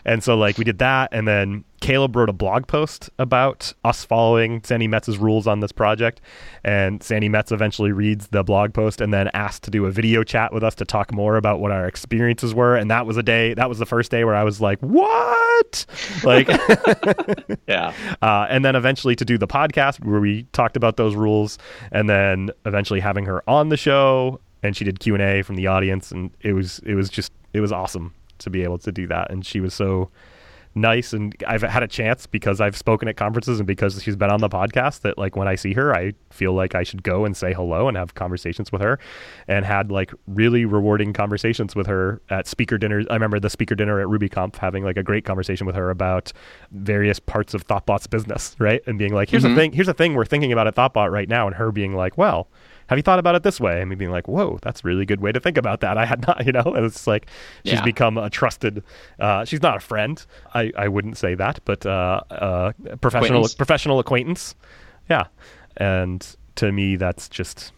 [0.06, 1.10] And so, like, we did that.
[1.12, 5.72] And then Caleb wrote a blog post about us following Sandi Metz's rules on this
[5.72, 6.22] project.
[6.64, 10.24] And Sandi Metz eventually reads the blog post and then asked to do a video
[10.24, 12.76] chat with us to talk more about what our experiences were.
[12.76, 15.86] And that was a day, that was the first day where I was like, what?
[16.24, 16.48] Like,
[17.68, 17.94] Yeah.
[18.22, 21.58] uh, and then eventually to do the podcast where we talked about those rules,
[21.92, 25.56] and then eventually having her on the show, and she did Q and A from
[25.56, 28.92] the audience, and it was it was just it was awesome to be able to
[28.92, 30.10] do that, and she was so
[30.80, 34.32] nice and I've had a chance because I've spoken at conferences and because she's been
[34.32, 37.26] on the podcast that like when I see her I feel like I should go
[37.26, 39.00] and say hello and have conversations with her
[39.48, 43.06] and had like really rewarding conversations with her at speaker dinners.
[43.10, 46.32] I remember the speaker dinner at RubyConf having like a great conversation with her about
[46.72, 48.82] various parts of Thoughtbot's business, right?
[48.88, 49.58] And being like, here's a mm-hmm.
[49.58, 52.18] thing, here's a thing we're thinking about at Thoughtbot right now and her being like,
[52.18, 52.48] well,
[52.90, 53.80] have you thought about it this way?
[53.80, 55.98] And me being like, whoa, that's a really good way to think about that.
[56.04, 57.28] I had not, you know, and it's like
[57.64, 57.84] she's Yeah.
[57.86, 58.84] become a trusted.
[59.20, 60.24] Uh, she's not a friend.
[60.54, 63.54] I, I wouldn't say that, but uh, uh, professional Acquaintance.
[63.56, 64.56] professional acquaintance.
[65.10, 65.28] Yeah,
[65.78, 66.26] and
[66.56, 67.72] to me, that's just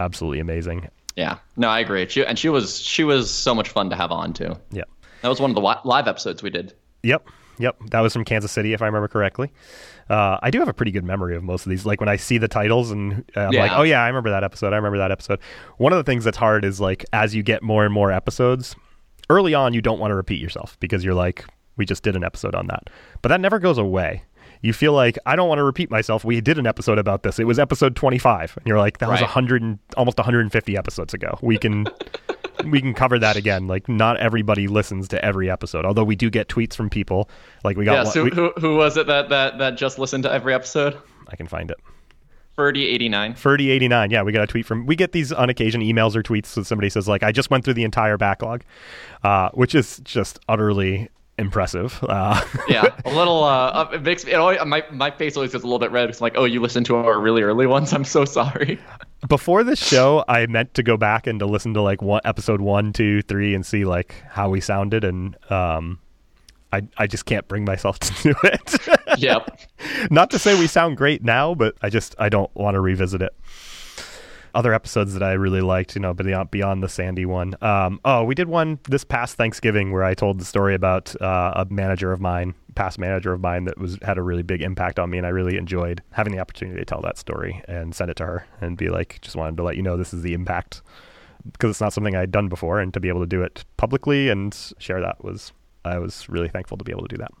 [0.00, 0.88] absolutely amazing.
[1.16, 1.38] Yeah.
[1.56, 2.08] No, I agree.
[2.08, 4.56] She and she was she was so much fun to have on too.
[4.70, 4.84] Yeah.
[5.20, 6.72] That was one of the li- live episodes we did.
[7.02, 7.28] Yep.
[7.58, 7.76] Yep.
[7.90, 9.52] That was from Kansas City, if I remember correctly.
[10.08, 11.86] Uh, I do have a pretty good memory of most of these.
[11.86, 14.44] Like when I see the titles and uh, I'm like, oh, yeah, I remember that
[14.44, 14.72] episode.
[14.72, 15.38] I remember that episode.
[15.76, 18.74] One of the things that's hard is like as you get more and more episodes,
[19.30, 21.44] early on, you don't want to repeat yourself because you're like,
[21.76, 22.90] we just did an episode on that.
[23.22, 24.24] But that never goes away.
[24.60, 26.24] You feel like I don't want to repeat myself.
[26.24, 27.38] We did an episode about this.
[27.40, 31.36] It was episode 25, and you're like, that was 100, and, almost 150 episodes ago.
[31.42, 31.86] We can
[32.70, 33.66] we can cover that again.
[33.66, 37.28] Like not everybody listens to every episode, although we do get tweets from people.
[37.64, 38.02] Like we got Yeah.
[38.04, 40.96] one, So we- who who was it that that that just listened to every episode?
[41.28, 41.78] I can find it.
[42.54, 43.32] Ferdy eighty nine.
[43.32, 44.10] Ferdy89.
[44.10, 44.84] Yeah, we got a tweet from.
[44.84, 47.64] We get these on occasion emails or tweets that somebody says like, "I just went
[47.64, 48.62] through the entire backlog,"
[49.24, 51.98] uh, which is just utterly impressive.
[52.02, 53.44] Uh, Yeah, a little.
[53.44, 54.24] Uh, it makes.
[54.24, 56.44] It always, my my face always gets a little bit red because I'm like, oh,
[56.44, 57.92] you listened to our really early ones.
[57.92, 58.78] I'm so sorry.
[59.28, 62.60] before this show, I meant to go back and to listen to like one episode
[62.60, 65.98] one, two, three, and see like how we sounded, and um,
[66.72, 68.78] I I just can't bring myself to do it.
[69.18, 69.60] yep.
[70.10, 73.22] Not to say we sound great now, but I just I don't want to revisit
[73.22, 73.34] it.
[74.54, 77.54] Other episodes that I really liked, you know, beyond beyond the Sandi one.
[77.62, 81.52] Um, oh, we did one this past Thanksgiving where I told the story about uh,
[81.56, 84.98] a manager of mine, past manager of mine, that was had a really big impact
[84.98, 88.10] on me, and I really enjoyed having the opportunity to tell that story and send
[88.10, 90.34] it to her and be like, just wanted to let you know this is the
[90.34, 90.82] impact
[91.50, 94.28] because it's not something I'd done before, and to be able to do it publicly
[94.28, 95.52] and share that was
[95.84, 97.32] I was really thankful to be able to do that.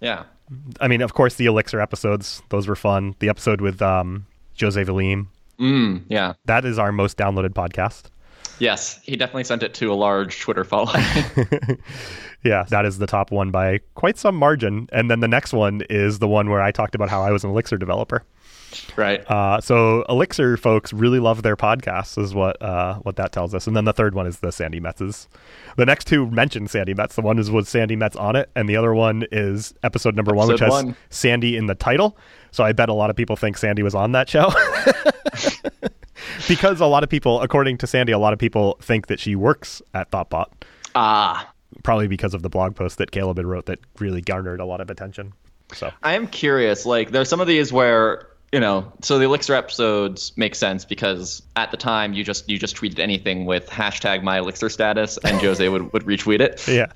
[0.00, 0.24] Yeah.
[0.80, 3.14] I mean, of course, the Elixir episodes; those were fun.
[3.18, 4.26] The episode with um,
[4.60, 5.28] Jose Valim,
[5.60, 6.34] Mm, yeah.
[6.46, 8.04] that is our most downloaded podcast.
[8.58, 11.02] Yes, he definitely sent it to a large Twitter following.
[12.42, 14.88] Yeah, that is the top one by quite some margin.
[14.92, 17.44] And then the next one is the one where I talked about how I was
[17.44, 18.24] an Elixir developer.
[18.96, 19.28] Right.
[19.28, 23.66] Uh, so Elixir folks really love their podcasts, is what uh, what that tells us.
[23.66, 25.28] And then the third one is the Sandi Metz's.
[25.76, 27.16] The next two mention Sandi Metz.
[27.16, 30.32] The one is with Sandi Metz on it, and the other one is episode number
[30.34, 30.96] one, which has one.
[31.10, 32.16] Sandi in the title.
[32.52, 34.52] So I bet a lot of people think Sandi was on that show.
[36.50, 39.36] because a lot of people, according to Sandi, a lot of people think that she
[39.36, 40.46] works at Thoughtbot.
[40.94, 41.50] Ah.
[41.84, 44.80] Probably because of the blog post that Caleb had wrote that really garnered a lot
[44.80, 45.32] of attention.
[45.72, 46.84] So I am curious.
[46.84, 51.40] Like, there's some of these where you know, so the Elixir episodes make sense because
[51.54, 55.40] at the time you just you just tweeted anything with hashtag my Elixir status, and
[55.40, 56.66] Jose would would retweet it.
[56.66, 56.90] yeah,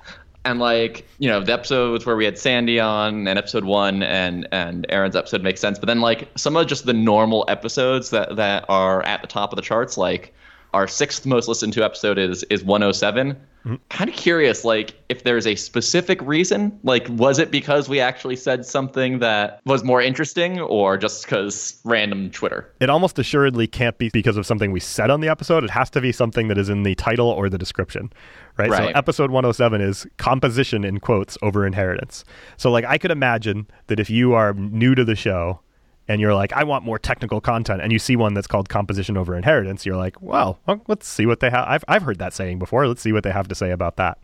[0.45, 4.47] And like, you know, the episodes where we had Sandi on and episode one and
[4.51, 5.79] and Aaron's episode makes sense.
[5.79, 9.51] But then like some of just the normal episodes that that are at the top
[9.51, 10.33] of the charts, like
[10.75, 13.31] our sixth most listened to episode is is 107.
[13.31, 13.75] Mm-hmm.
[13.89, 16.77] Kind of curious, like if there's a specific reason.
[16.83, 21.79] Like, was it because we actually said something that was more interesting, or just because
[21.85, 22.69] random Twitter?
[22.81, 25.63] it almost assuredly can't be because of something we said on the episode.
[25.63, 28.11] It has to be something that is in the title or the description,
[28.57, 28.69] right?
[28.69, 32.25] So episode 107 is composition in quotes over inheritance.
[32.57, 35.61] So like I could imagine that if you are new to the show
[36.07, 39.17] and you're like, I want more technical content, and you see one that's called composition
[39.17, 41.65] over inheritance, you're like, well, well, let's see what they have.
[41.67, 42.87] I've, I've heard that saying before.
[42.87, 44.17] Let's see what they have to say about that.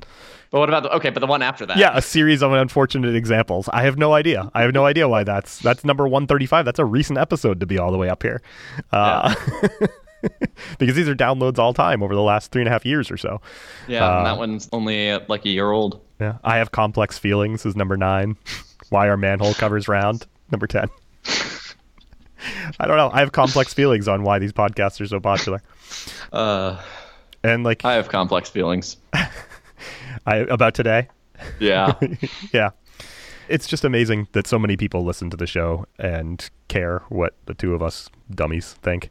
[0.52, 1.10] But what about the okay?
[1.10, 1.78] But the one after that?
[1.78, 3.70] Yeah, a series of unfortunate examples.
[3.72, 4.52] I have no idea.
[4.54, 6.66] I have no idea why that's that's number 135.
[6.66, 8.42] That's a recent episode to be all the way up here.
[8.92, 9.34] Uh,
[10.78, 13.18] because these are downloads all time over the last three and a half years or
[13.18, 13.42] so.
[13.88, 14.06] yeah.
[14.06, 16.02] Uh, and that one's only uh, like a year old.
[16.20, 16.38] Yeah.
[16.44, 18.36] I have complex feelings is number nine.
[18.90, 20.28] Why are manhole covers round?
[20.52, 20.90] Number ten.
[22.80, 23.10] I don't know.
[23.12, 25.62] I have complex feelings on why these podcasts are so popular.
[26.32, 26.82] Uh,
[27.44, 28.98] And like I have complex feelings.
[30.26, 31.08] I about today.
[31.60, 31.94] Yeah.
[32.54, 32.70] yeah.
[33.50, 37.54] It's just amazing that so many people listen to the show and care what the
[37.54, 39.10] two of us dummies think.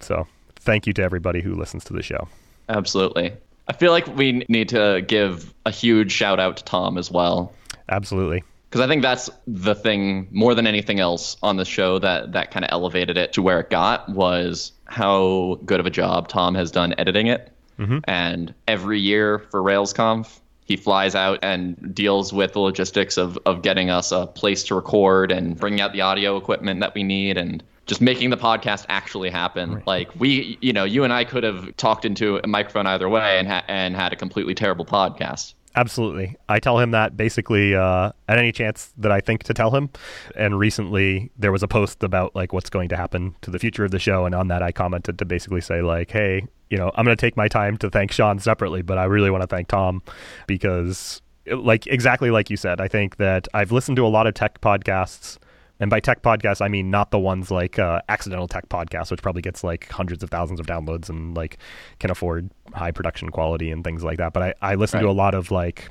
[0.00, 2.26] So, thank you to everybody who listens to the show.
[2.68, 3.34] Absolutely.
[3.68, 7.52] I feel like we need to give a huge shout out to Tom as well.
[7.88, 8.42] Absolutely.
[8.68, 12.50] Because I think that's the thing more than anything else on the show that, that
[12.50, 16.54] kind of elevated it to where it got was how good of a job Tom
[16.54, 17.50] has done editing it.
[17.78, 17.98] Mm-hmm.
[18.04, 23.62] And every year for RailsConf, he flies out and deals with the logistics of, of
[23.62, 27.38] getting us a place to record and bringing out the audio equipment that we need
[27.38, 29.82] and just making the podcast actually happen.
[29.86, 33.38] Like we, you know, you and I could have talked into a microphone either way
[33.38, 35.54] and, ha- and had a completely terrible podcast.
[35.76, 36.36] Absolutely.
[36.48, 39.90] I tell him that basically uh, at any chance that I think to tell him.
[40.34, 43.84] And recently there was a post about like what's going to happen to the future
[43.84, 44.26] of the show.
[44.26, 47.20] And on that, I commented to basically say, like, hey, you know, I'm going to
[47.20, 50.02] take my time to thank Sean separately, but I really want to thank Tom
[50.46, 54.34] because, like, exactly like you said, I think that I've listened to a lot of
[54.34, 55.38] tech podcasts.
[55.80, 59.22] And by tech podcasts, I mean not the ones like uh, accidental tech podcasts, which
[59.22, 61.58] probably gets like hundreds of thousands of downloads and like
[62.00, 64.32] can afford high production quality and things like that.
[64.32, 65.90] But I, I listen to a lot of like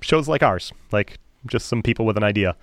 [0.00, 2.56] shows like ours, like just some people with an idea.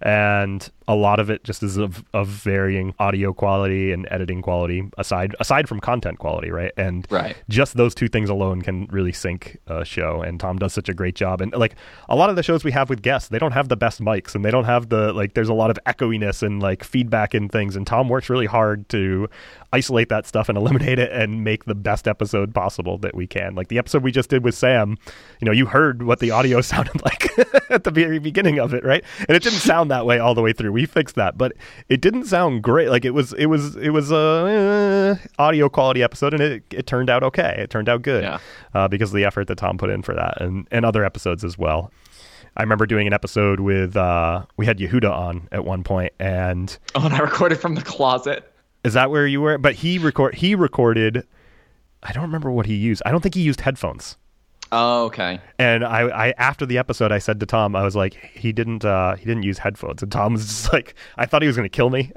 [0.00, 4.88] And a lot of it just is of, of varying audio quality and editing quality
[4.98, 6.72] aside aside from content quality, right?
[6.76, 7.36] And Right.
[7.48, 10.94] just those two things alone can really sink a show and tom does such a
[10.94, 11.74] great job and like
[12.08, 14.34] a lot of the shows we have with guests they don't have the best mics
[14.34, 17.48] and they don't have the like there's a lot of echoiness and like feedback in
[17.48, 19.28] things and tom works really hard to
[19.72, 23.54] isolate that stuff and eliminate it and make the best episode possible that we can
[23.54, 24.96] like the episode we just did with sam
[25.40, 27.30] you know you heard what the audio sounded like
[27.70, 30.42] at the very beginning of it right and it didn't sound that way all the
[30.42, 31.52] way through we fixed that but
[31.88, 36.02] it didn't sound great like it was it was it was a uh, audio quality
[36.02, 38.38] episode and it, it turned out okay it turned out good Yeah.
[38.74, 41.44] uh, because of the effort that tom put in for that and and other episodes
[41.44, 41.90] as well
[42.54, 46.76] I remember doing an episode with uh, we had Yehuda on at one point, and
[46.94, 48.52] Oh, and I recorded from the closet.
[48.84, 49.56] is that where you were?
[49.56, 51.26] But he record he recorded.
[52.02, 53.00] I don't remember what he used.
[53.06, 54.18] I don't think he used headphones.
[54.74, 55.38] Oh, okay.
[55.58, 58.86] And I, I after the episode, I said to Tom, I was like, he didn't
[58.86, 61.68] uh, he didn't use headphones, and Tom was just like, I thought he was going
[61.68, 62.10] to kill me.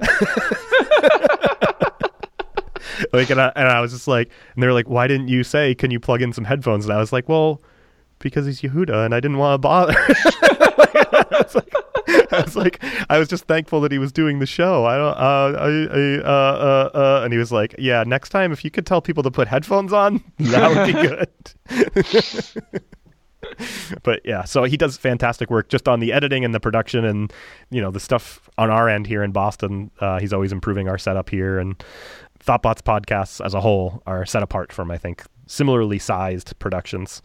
[3.12, 5.44] like, and I, and I was just like, and they were like, why didn't you
[5.44, 6.86] say, can you plug in some headphones?
[6.86, 7.60] And I was like, well,
[8.20, 9.94] because he's Yehuda, and I didn't want to bother.
[9.98, 11.74] I was like,
[12.32, 14.84] I was like, I was just thankful that he was doing the show.
[14.84, 18.52] I don't, uh, I, I, uh, uh, uh, and he was like, yeah, next time
[18.52, 20.92] if you could tell people to put headphones on, that would be
[22.52, 22.72] good.
[24.02, 27.32] but yeah, so he does fantastic work just on the editing and the production and
[27.70, 29.90] you know the stuff on our end here in Boston.
[30.00, 31.82] Uh, he's always improving our setup here and
[32.44, 37.22] ThoughtBot's podcasts as a whole are set apart from I think similarly sized productions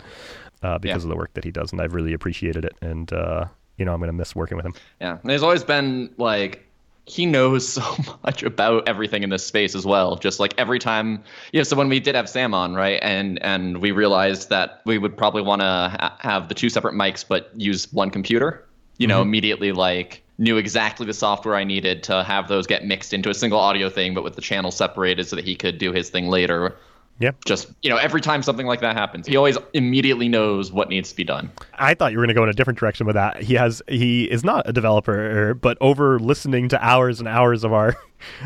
[0.63, 1.07] uh, because Yeah.
[1.07, 2.73] of the work that he does, and I've really appreciated it.
[2.81, 3.45] And uh,
[3.81, 4.75] you know, I'm going to miss working with him.
[4.99, 6.63] Yeah, and there's always been like
[7.05, 7.81] he knows so
[8.23, 10.17] much about everything in this space as well.
[10.17, 11.63] Just like every time, you know.
[11.63, 15.17] So when we did have Sam on, right, and and we realized that we would
[15.17, 15.65] probably want to
[15.99, 18.63] ha- have the two separate mics, but use one computer.
[18.99, 19.29] You know, mm-hmm.
[19.29, 23.33] immediately like knew exactly the software I needed to have those get mixed into a
[23.33, 26.27] single audio thing, but with the channel separated so that he could do his thing
[26.27, 26.77] later.
[27.19, 27.31] Yeah.
[27.45, 31.09] Just you know, every time something like that happens, he always immediately knows what needs
[31.11, 31.51] to be done.
[31.75, 33.43] I thought you were going to go in a different direction with that.
[33.43, 37.73] He has he is not a developer, but over listening to hours and hours of
[37.73, 37.95] our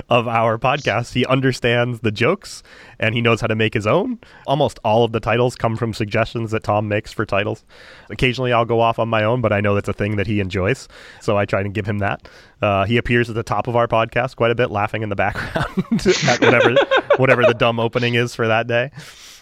[0.10, 2.64] of our podcast, he understands the jokes
[3.00, 4.20] and he knows how to make his own.
[4.48, 7.64] Almost all of the titles come from suggestions that Tom makes for titles.
[8.10, 10.40] Occasionally, I'll go off on my own, but I know that's a thing that he
[10.40, 10.88] enjoys,
[11.22, 12.28] so I try to give him that.
[12.62, 15.16] Uh, he appears at the top of our podcast quite a bit, laughing in the
[15.26, 16.76] background at whatever
[17.18, 18.92] whatever the dumb opening is for that day.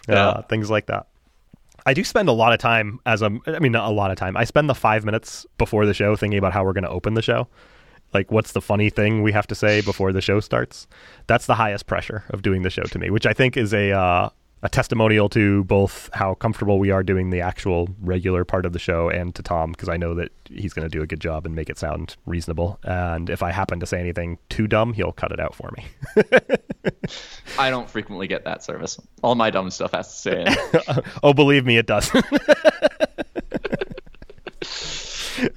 [0.10, 0.42] Uh, Yeah.
[0.50, 1.08] things like that.
[1.86, 4.18] I do spend a lot of time as a I mean not a lot of
[4.18, 4.38] time.
[4.38, 7.14] I spend the 5 minutes before the show thinking about how we're going to open
[7.14, 7.48] the show.
[8.14, 10.88] Like what's the funny thing we have to say before the show starts?
[11.28, 13.91] That's the highest pressure of doing the show to me, which I think is a
[13.91, 14.30] uh,
[14.64, 18.80] a testimonial to both how comfortable we are doing the actual regular part of the
[18.80, 21.45] show and to Tom because I know that he's going to do a good job
[21.45, 22.80] and make it sound reasonable.
[22.84, 25.86] And if I happen to say anything too dumb, he'll cut it out for me.
[27.59, 28.97] I don't frequently get that service.
[29.22, 30.55] All my dumb stuff has to say in.
[31.24, 32.09] oh, believe me, it does.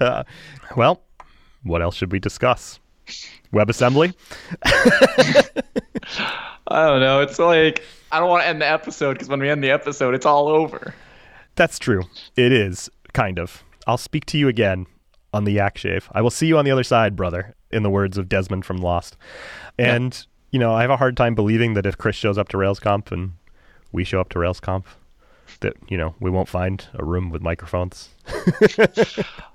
[0.01, 0.25] uh,
[0.77, 1.06] well,
[1.67, 2.81] what else should we discuss?
[3.53, 4.15] WebAssembly?
[6.69, 7.21] I don't know.
[7.21, 10.15] It's like I don't want to end the episode because when we end the episode,
[10.15, 10.95] it's all over.
[11.55, 12.03] That's true.
[12.37, 13.65] It is, kind of.
[13.87, 14.87] I'll speak to you again
[15.33, 16.09] on the yak shave.
[16.13, 18.79] I will see you on the other side, brother, in the words of Desmond from
[18.79, 19.17] Lost.
[19.79, 22.57] And, you know, I have a hard time believing that if Chris shows up to
[22.57, 23.33] RailsConf and
[23.93, 24.85] we show up to RailsConf,
[25.61, 28.11] that, you know, we won't find a room with microphones.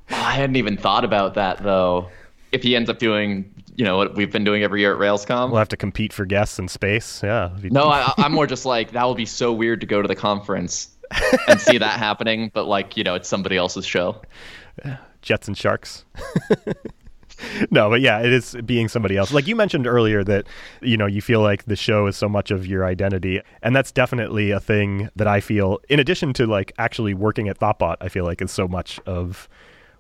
[0.10, 2.10] I hadn't even thought about that though.
[2.52, 5.50] If he ends up doing, you know, what we've been doing every year at RailsConf.
[5.50, 7.24] We'll have to compete for guests in space.
[7.24, 7.52] Yeah.
[7.64, 10.16] no, I, I'm more just like that would be so weird to go to the
[10.16, 10.90] conference
[11.48, 14.22] and see that happening, but like you know, it's somebody else's show.
[15.22, 16.06] Jets and Sharks.
[17.72, 19.34] no, but yeah, it is being somebody else.
[19.34, 20.48] Like you mentioned earlier that
[20.82, 23.92] you know you feel like the show is so much of your identity, and that's
[23.92, 25.80] definitely a thing that I feel.
[25.90, 29.50] In addition to like actually working at Thoughtbot, I feel like is so much of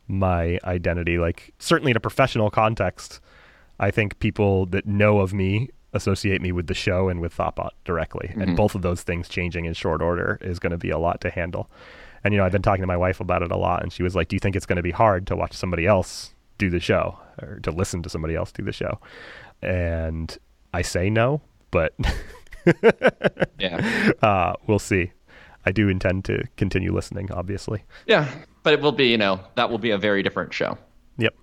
[0.08, 1.18] my identity.
[1.18, 3.20] Like certainly in a professional context,
[3.80, 7.72] I think people that know of me associate me with the show and with Thoughtbot
[7.86, 8.56] directly, and mm-hmm.
[8.56, 11.30] both of those things changing in short order is going to be a lot to
[11.30, 11.70] handle.
[12.24, 14.04] And you know, I've been talking to my wife about it a lot, and she
[14.04, 16.70] was like, "Do you think it's going to be hard to watch somebody else do
[16.70, 19.00] the show or to listen to somebody else do the show?"
[19.62, 20.36] And
[20.74, 21.94] I say no, but
[23.60, 25.12] Yeah, uh, we'll see.
[25.66, 27.84] I do intend to continue listening, obviously.
[28.08, 28.28] yeah,
[28.64, 30.78] but it will be, you know, that will be a very different show.
[31.18, 31.36] Yep.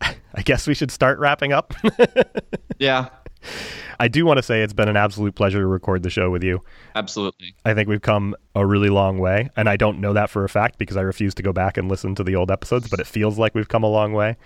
[0.00, 1.74] I guess we should start wrapping up.
[2.78, 3.10] Yeah,
[3.98, 6.42] I do want to say it's been an absolute pleasure to record the show with
[6.42, 6.60] you.
[6.94, 7.54] absolutely.
[7.64, 10.48] I think we've come a really long way, and I don't know that for a
[10.48, 13.06] fact because I refuse to go back and listen to the old episodes, but it
[13.06, 14.36] feels like we've come a long way.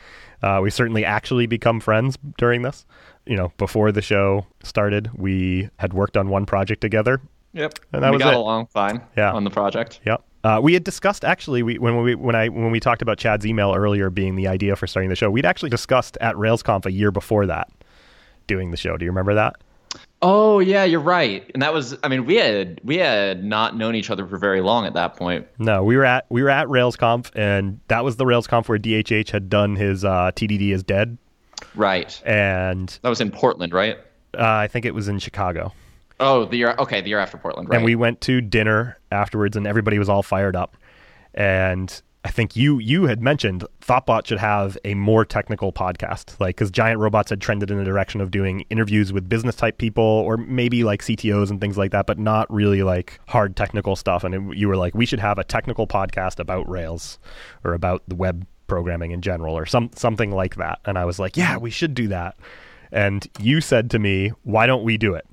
[0.42, 2.84] Uh, we certainly actually become friends during this.
[3.26, 7.20] You know, before the show started, we had worked on one project together.
[7.52, 8.36] Yep, And that we was got it.
[8.36, 9.00] along fine.
[9.16, 9.32] Yeah.
[9.32, 10.00] on the project.
[10.04, 10.24] Yep.
[10.42, 13.46] Uh, we had discussed actually we, when we when I when we talked about Chad's
[13.46, 15.30] email earlier being the idea for starting the show.
[15.30, 17.70] We'd actually discussed at RailsConf a year before that
[18.46, 18.96] doing the show.
[18.96, 19.56] Do you remember that?
[20.22, 21.48] Oh yeah, you're right.
[21.52, 24.60] And that was, I mean, we had we had not known each other for very
[24.62, 25.46] long at that point.
[25.58, 29.30] No, we were at we were at RailsConf, and that was the RailsConf where DHH
[29.30, 31.18] had done his uh, TDD is dead,
[31.74, 32.20] Right.
[32.24, 33.98] and That was in Portland, right?
[34.36, 35.72] uh, I think it was in Chicago.
[36.20, 36.74] Oh, the year.
[36.78, 37.76] Okay, the year after Portland, right?
[37.76, 40.76] And we went to dinner afterwards, and everybody was all fired up.
[41.34, 46.56] And I think you you had mentioned Thoughtbot should have a more technical podcast, like
[46.56, 50.02] because Giant Robots had trended in the direction of doing interviews with business type people,
[50.02, 54.24] or maybe like CTOs and things like that, but not really like hard technical stuff.
[54.24, 57.18] And it, you were like, we should have a technical podcast about Rails
[57.62, 60.80] or about the web programming in general, or some something like that.
[60.86, 62.36] And I was like, yeah, we should do that.
[62.90, 65.26] And you said to me, why don't we do it?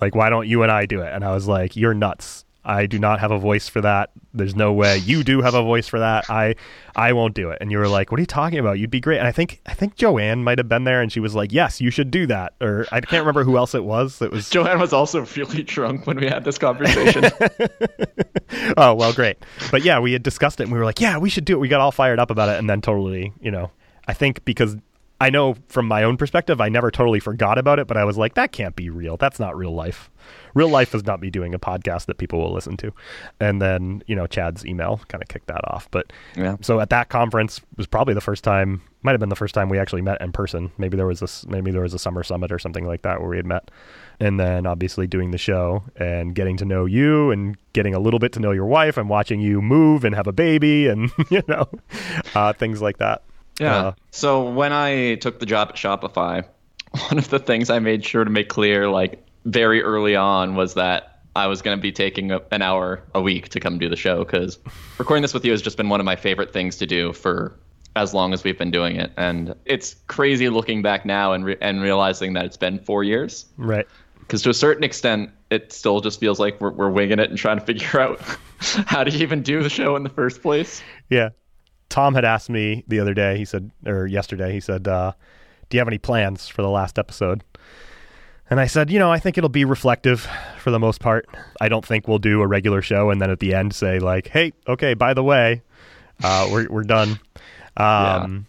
[0.00, 1.12] Like, why don't you and I do it?
[1.12, 2.44] And I was like, you're nuts.
[2.64, 4.10] I do not have a voice for that.
[4.32, 6.28] There's no way you do have a voice for that.
[6.30, 6.54] I
[6.96, 7.58] I won't do it.
[7.60, 8.78] And you were like, "What are you talking about?
[8.78, 11.20] You'd be great." And I think I think Joanne might have been there and she
[11.20, 14.20] was like, "Yes, you should do that." Or I can't remember who else it was.
[14.22, 17.24] It was Joanne was also really drunk when we had this conversation.
[18.76, 19.36] Oh, well, great.
[19.70, 21.58] But yeah, we had discussed it and we were like, "Yeah, we should do it."
[21.60, 23.70] We got all fired up about it and then totally, you know,
[24.06, 24.76] I think because
[25.20, 28.16] I know from my own perspective, I never totally forgot about it, but I was
[28.18, 29.16] like, "That can't be real.
[29.16, 30.10] That's not real life."
[30.54, 32.92] real life is not me doing a podcast that people will listen to.
[33.40, 35.90] And then, you know, Chad's email kind of kicked that off.
[35.90, 36.56] But Yeah.
[36.60, 39.68] so at that conference was probably the first time, might have been the first time
[39.68, 40.70] we actually met in person.
[40.78, 43.28] Maybe there was this, maybe there was a summer summit or something like that where
[43.28, 43.70] we had met.
[44.20, 48.20] And then obviously doing the show and getting to know you and getting a little
[48.20, 51.42] bit to know your wife and watching you move and have a baby and, you
[51.48, 51.68] know,
[52.34, 53.22] uh, things like that.
[53.58, 53.76] Yeah.
[53.76, 56.44] Uh, so when I took the job at Shopify,
[57.08, 60.74] one of the things I made sure to make clear, like very early on, was
[60.74, 63.88] that I was going to be taking a, an hour a week to come do
[63.88, 64.58] the show because
[64.98, 67.56] recording this with you has just been one of my favorite things to do for
[67.96, 71.56] as long as we've been doing it, and it's crazy looking back now and re-
[71.60, 73.46] and realizing that it's been four years.
[73.56, 73.86] right.
[74.20, 77.38] Because to a certain extent, it still just feels like we're, we're winging it and
[77.38, 78.20] trying to figure out
[78.86, 80.82] how to even do the show in the first place.
[81.10, 81.28] Yeah.
[81.94, 85.12] Tom had asked me the other day, he said, or yesterday, he said, uh,
[85.70, 87.44] Do you have any plans for the last episode?
[88.50, 90.28] And I said, You know, I think it'll be reflective
[90.58, 91.28] for the most part.
[91.60, 94.26] I don't think we'll do a regular show and then at the end say, like,
[94.26, 95.62] Hey, okay, by the way,
[96.24, 97.20] uh, we're, we're done.
[97.76, 98.46] Um,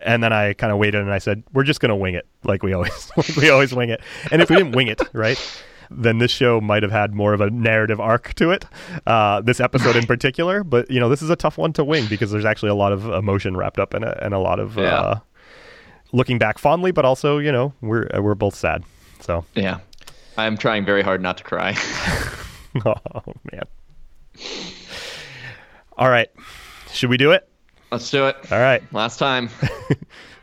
[0.00, 2.28] And then I kind of waited and I said, We're just going to wing it
[2.44, 4.00] like we always, like we always wing it.
[4.30, 5.36] And if we didn't wing it, right?
[5.90, 8.64] Then this show might have had more of a narrative arc to it,
[9.06, 10.62] uh, this episode in particular.
[10.64, 12.92] But you know, this is a tough one to wing because there's actually a lot
[12.92, 14.84] of emotion wrapped up in it, and a lot of Yeah.
[14.94, 15.18] uh,
[16.12, 18.84] looking back fondly, but also you know we're uh, we're both sad.
[19.20, 19.78] So, Yeah.
[20.36, 21.74] I'm trying very hard not to cry.
[22.86, 23.64] oh man.
[25.96, 26.28] All right,
[26.92, 27.48] should we do it?
[27.90, 28.36] Let's do it.
[28.52, 28.82] All right.
[28.92, 29.48] Last time.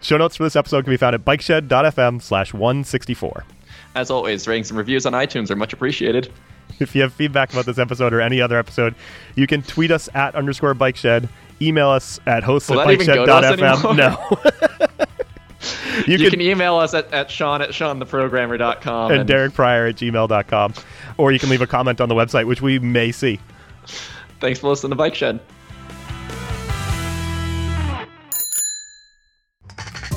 [0.01, 3.45] Show notes for this episode can be found at bikeshed.fm slash 164.
[3.95, 6.31] As always, ratings and reviews on iTunes are much appreciated.
[6.79, 8.93] If you have feedback about this episode or any other episode,
[9.35, 11.29] you can tweet us at underscore bike shed,
[11.61, 13.95] email us at hosts Will at that even go to bikeshed.fm.
[13.95, 15.05] No.
[16.07, 19.11] you, You can, can email us at, at Sean at SeanTheProgrammer.com.
[19.11, 20.73] and Derek Prior at gmail.com.
[21.17, 23.39] Or you can leave a comment on the website, which we may see.
[24.41, 25.39] Thanks for listening to Bike Shed.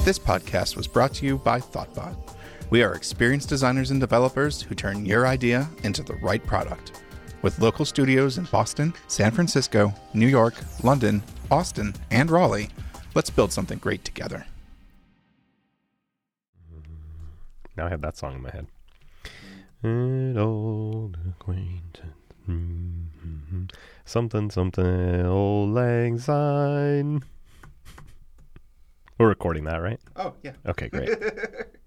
[0.04, 2.34] This podcast was brought to you by Thoughtbot.
[2.70, 7.02] We are experienced designers and developers who turn your idea into the right product.
[7.40, 10.54] With local studios in Boston, San Francisco, New York,
[10.84, 12.68] London, Austin, and Raleigh,
[13.14, 14.44] let's build something great together.
[17.74, 18.66] Now I have that song in my head.
[19.82, 22.12] An old acquaintance.
[22.46, 23.64] mm-hmm.
[24.04, 27.22] Something, something, auld lang syne.
[29.18, 30.00] We're recording that, right?
[30.16, 30.52] Oh, yeah.
[30.66, 31.08] Okay, great.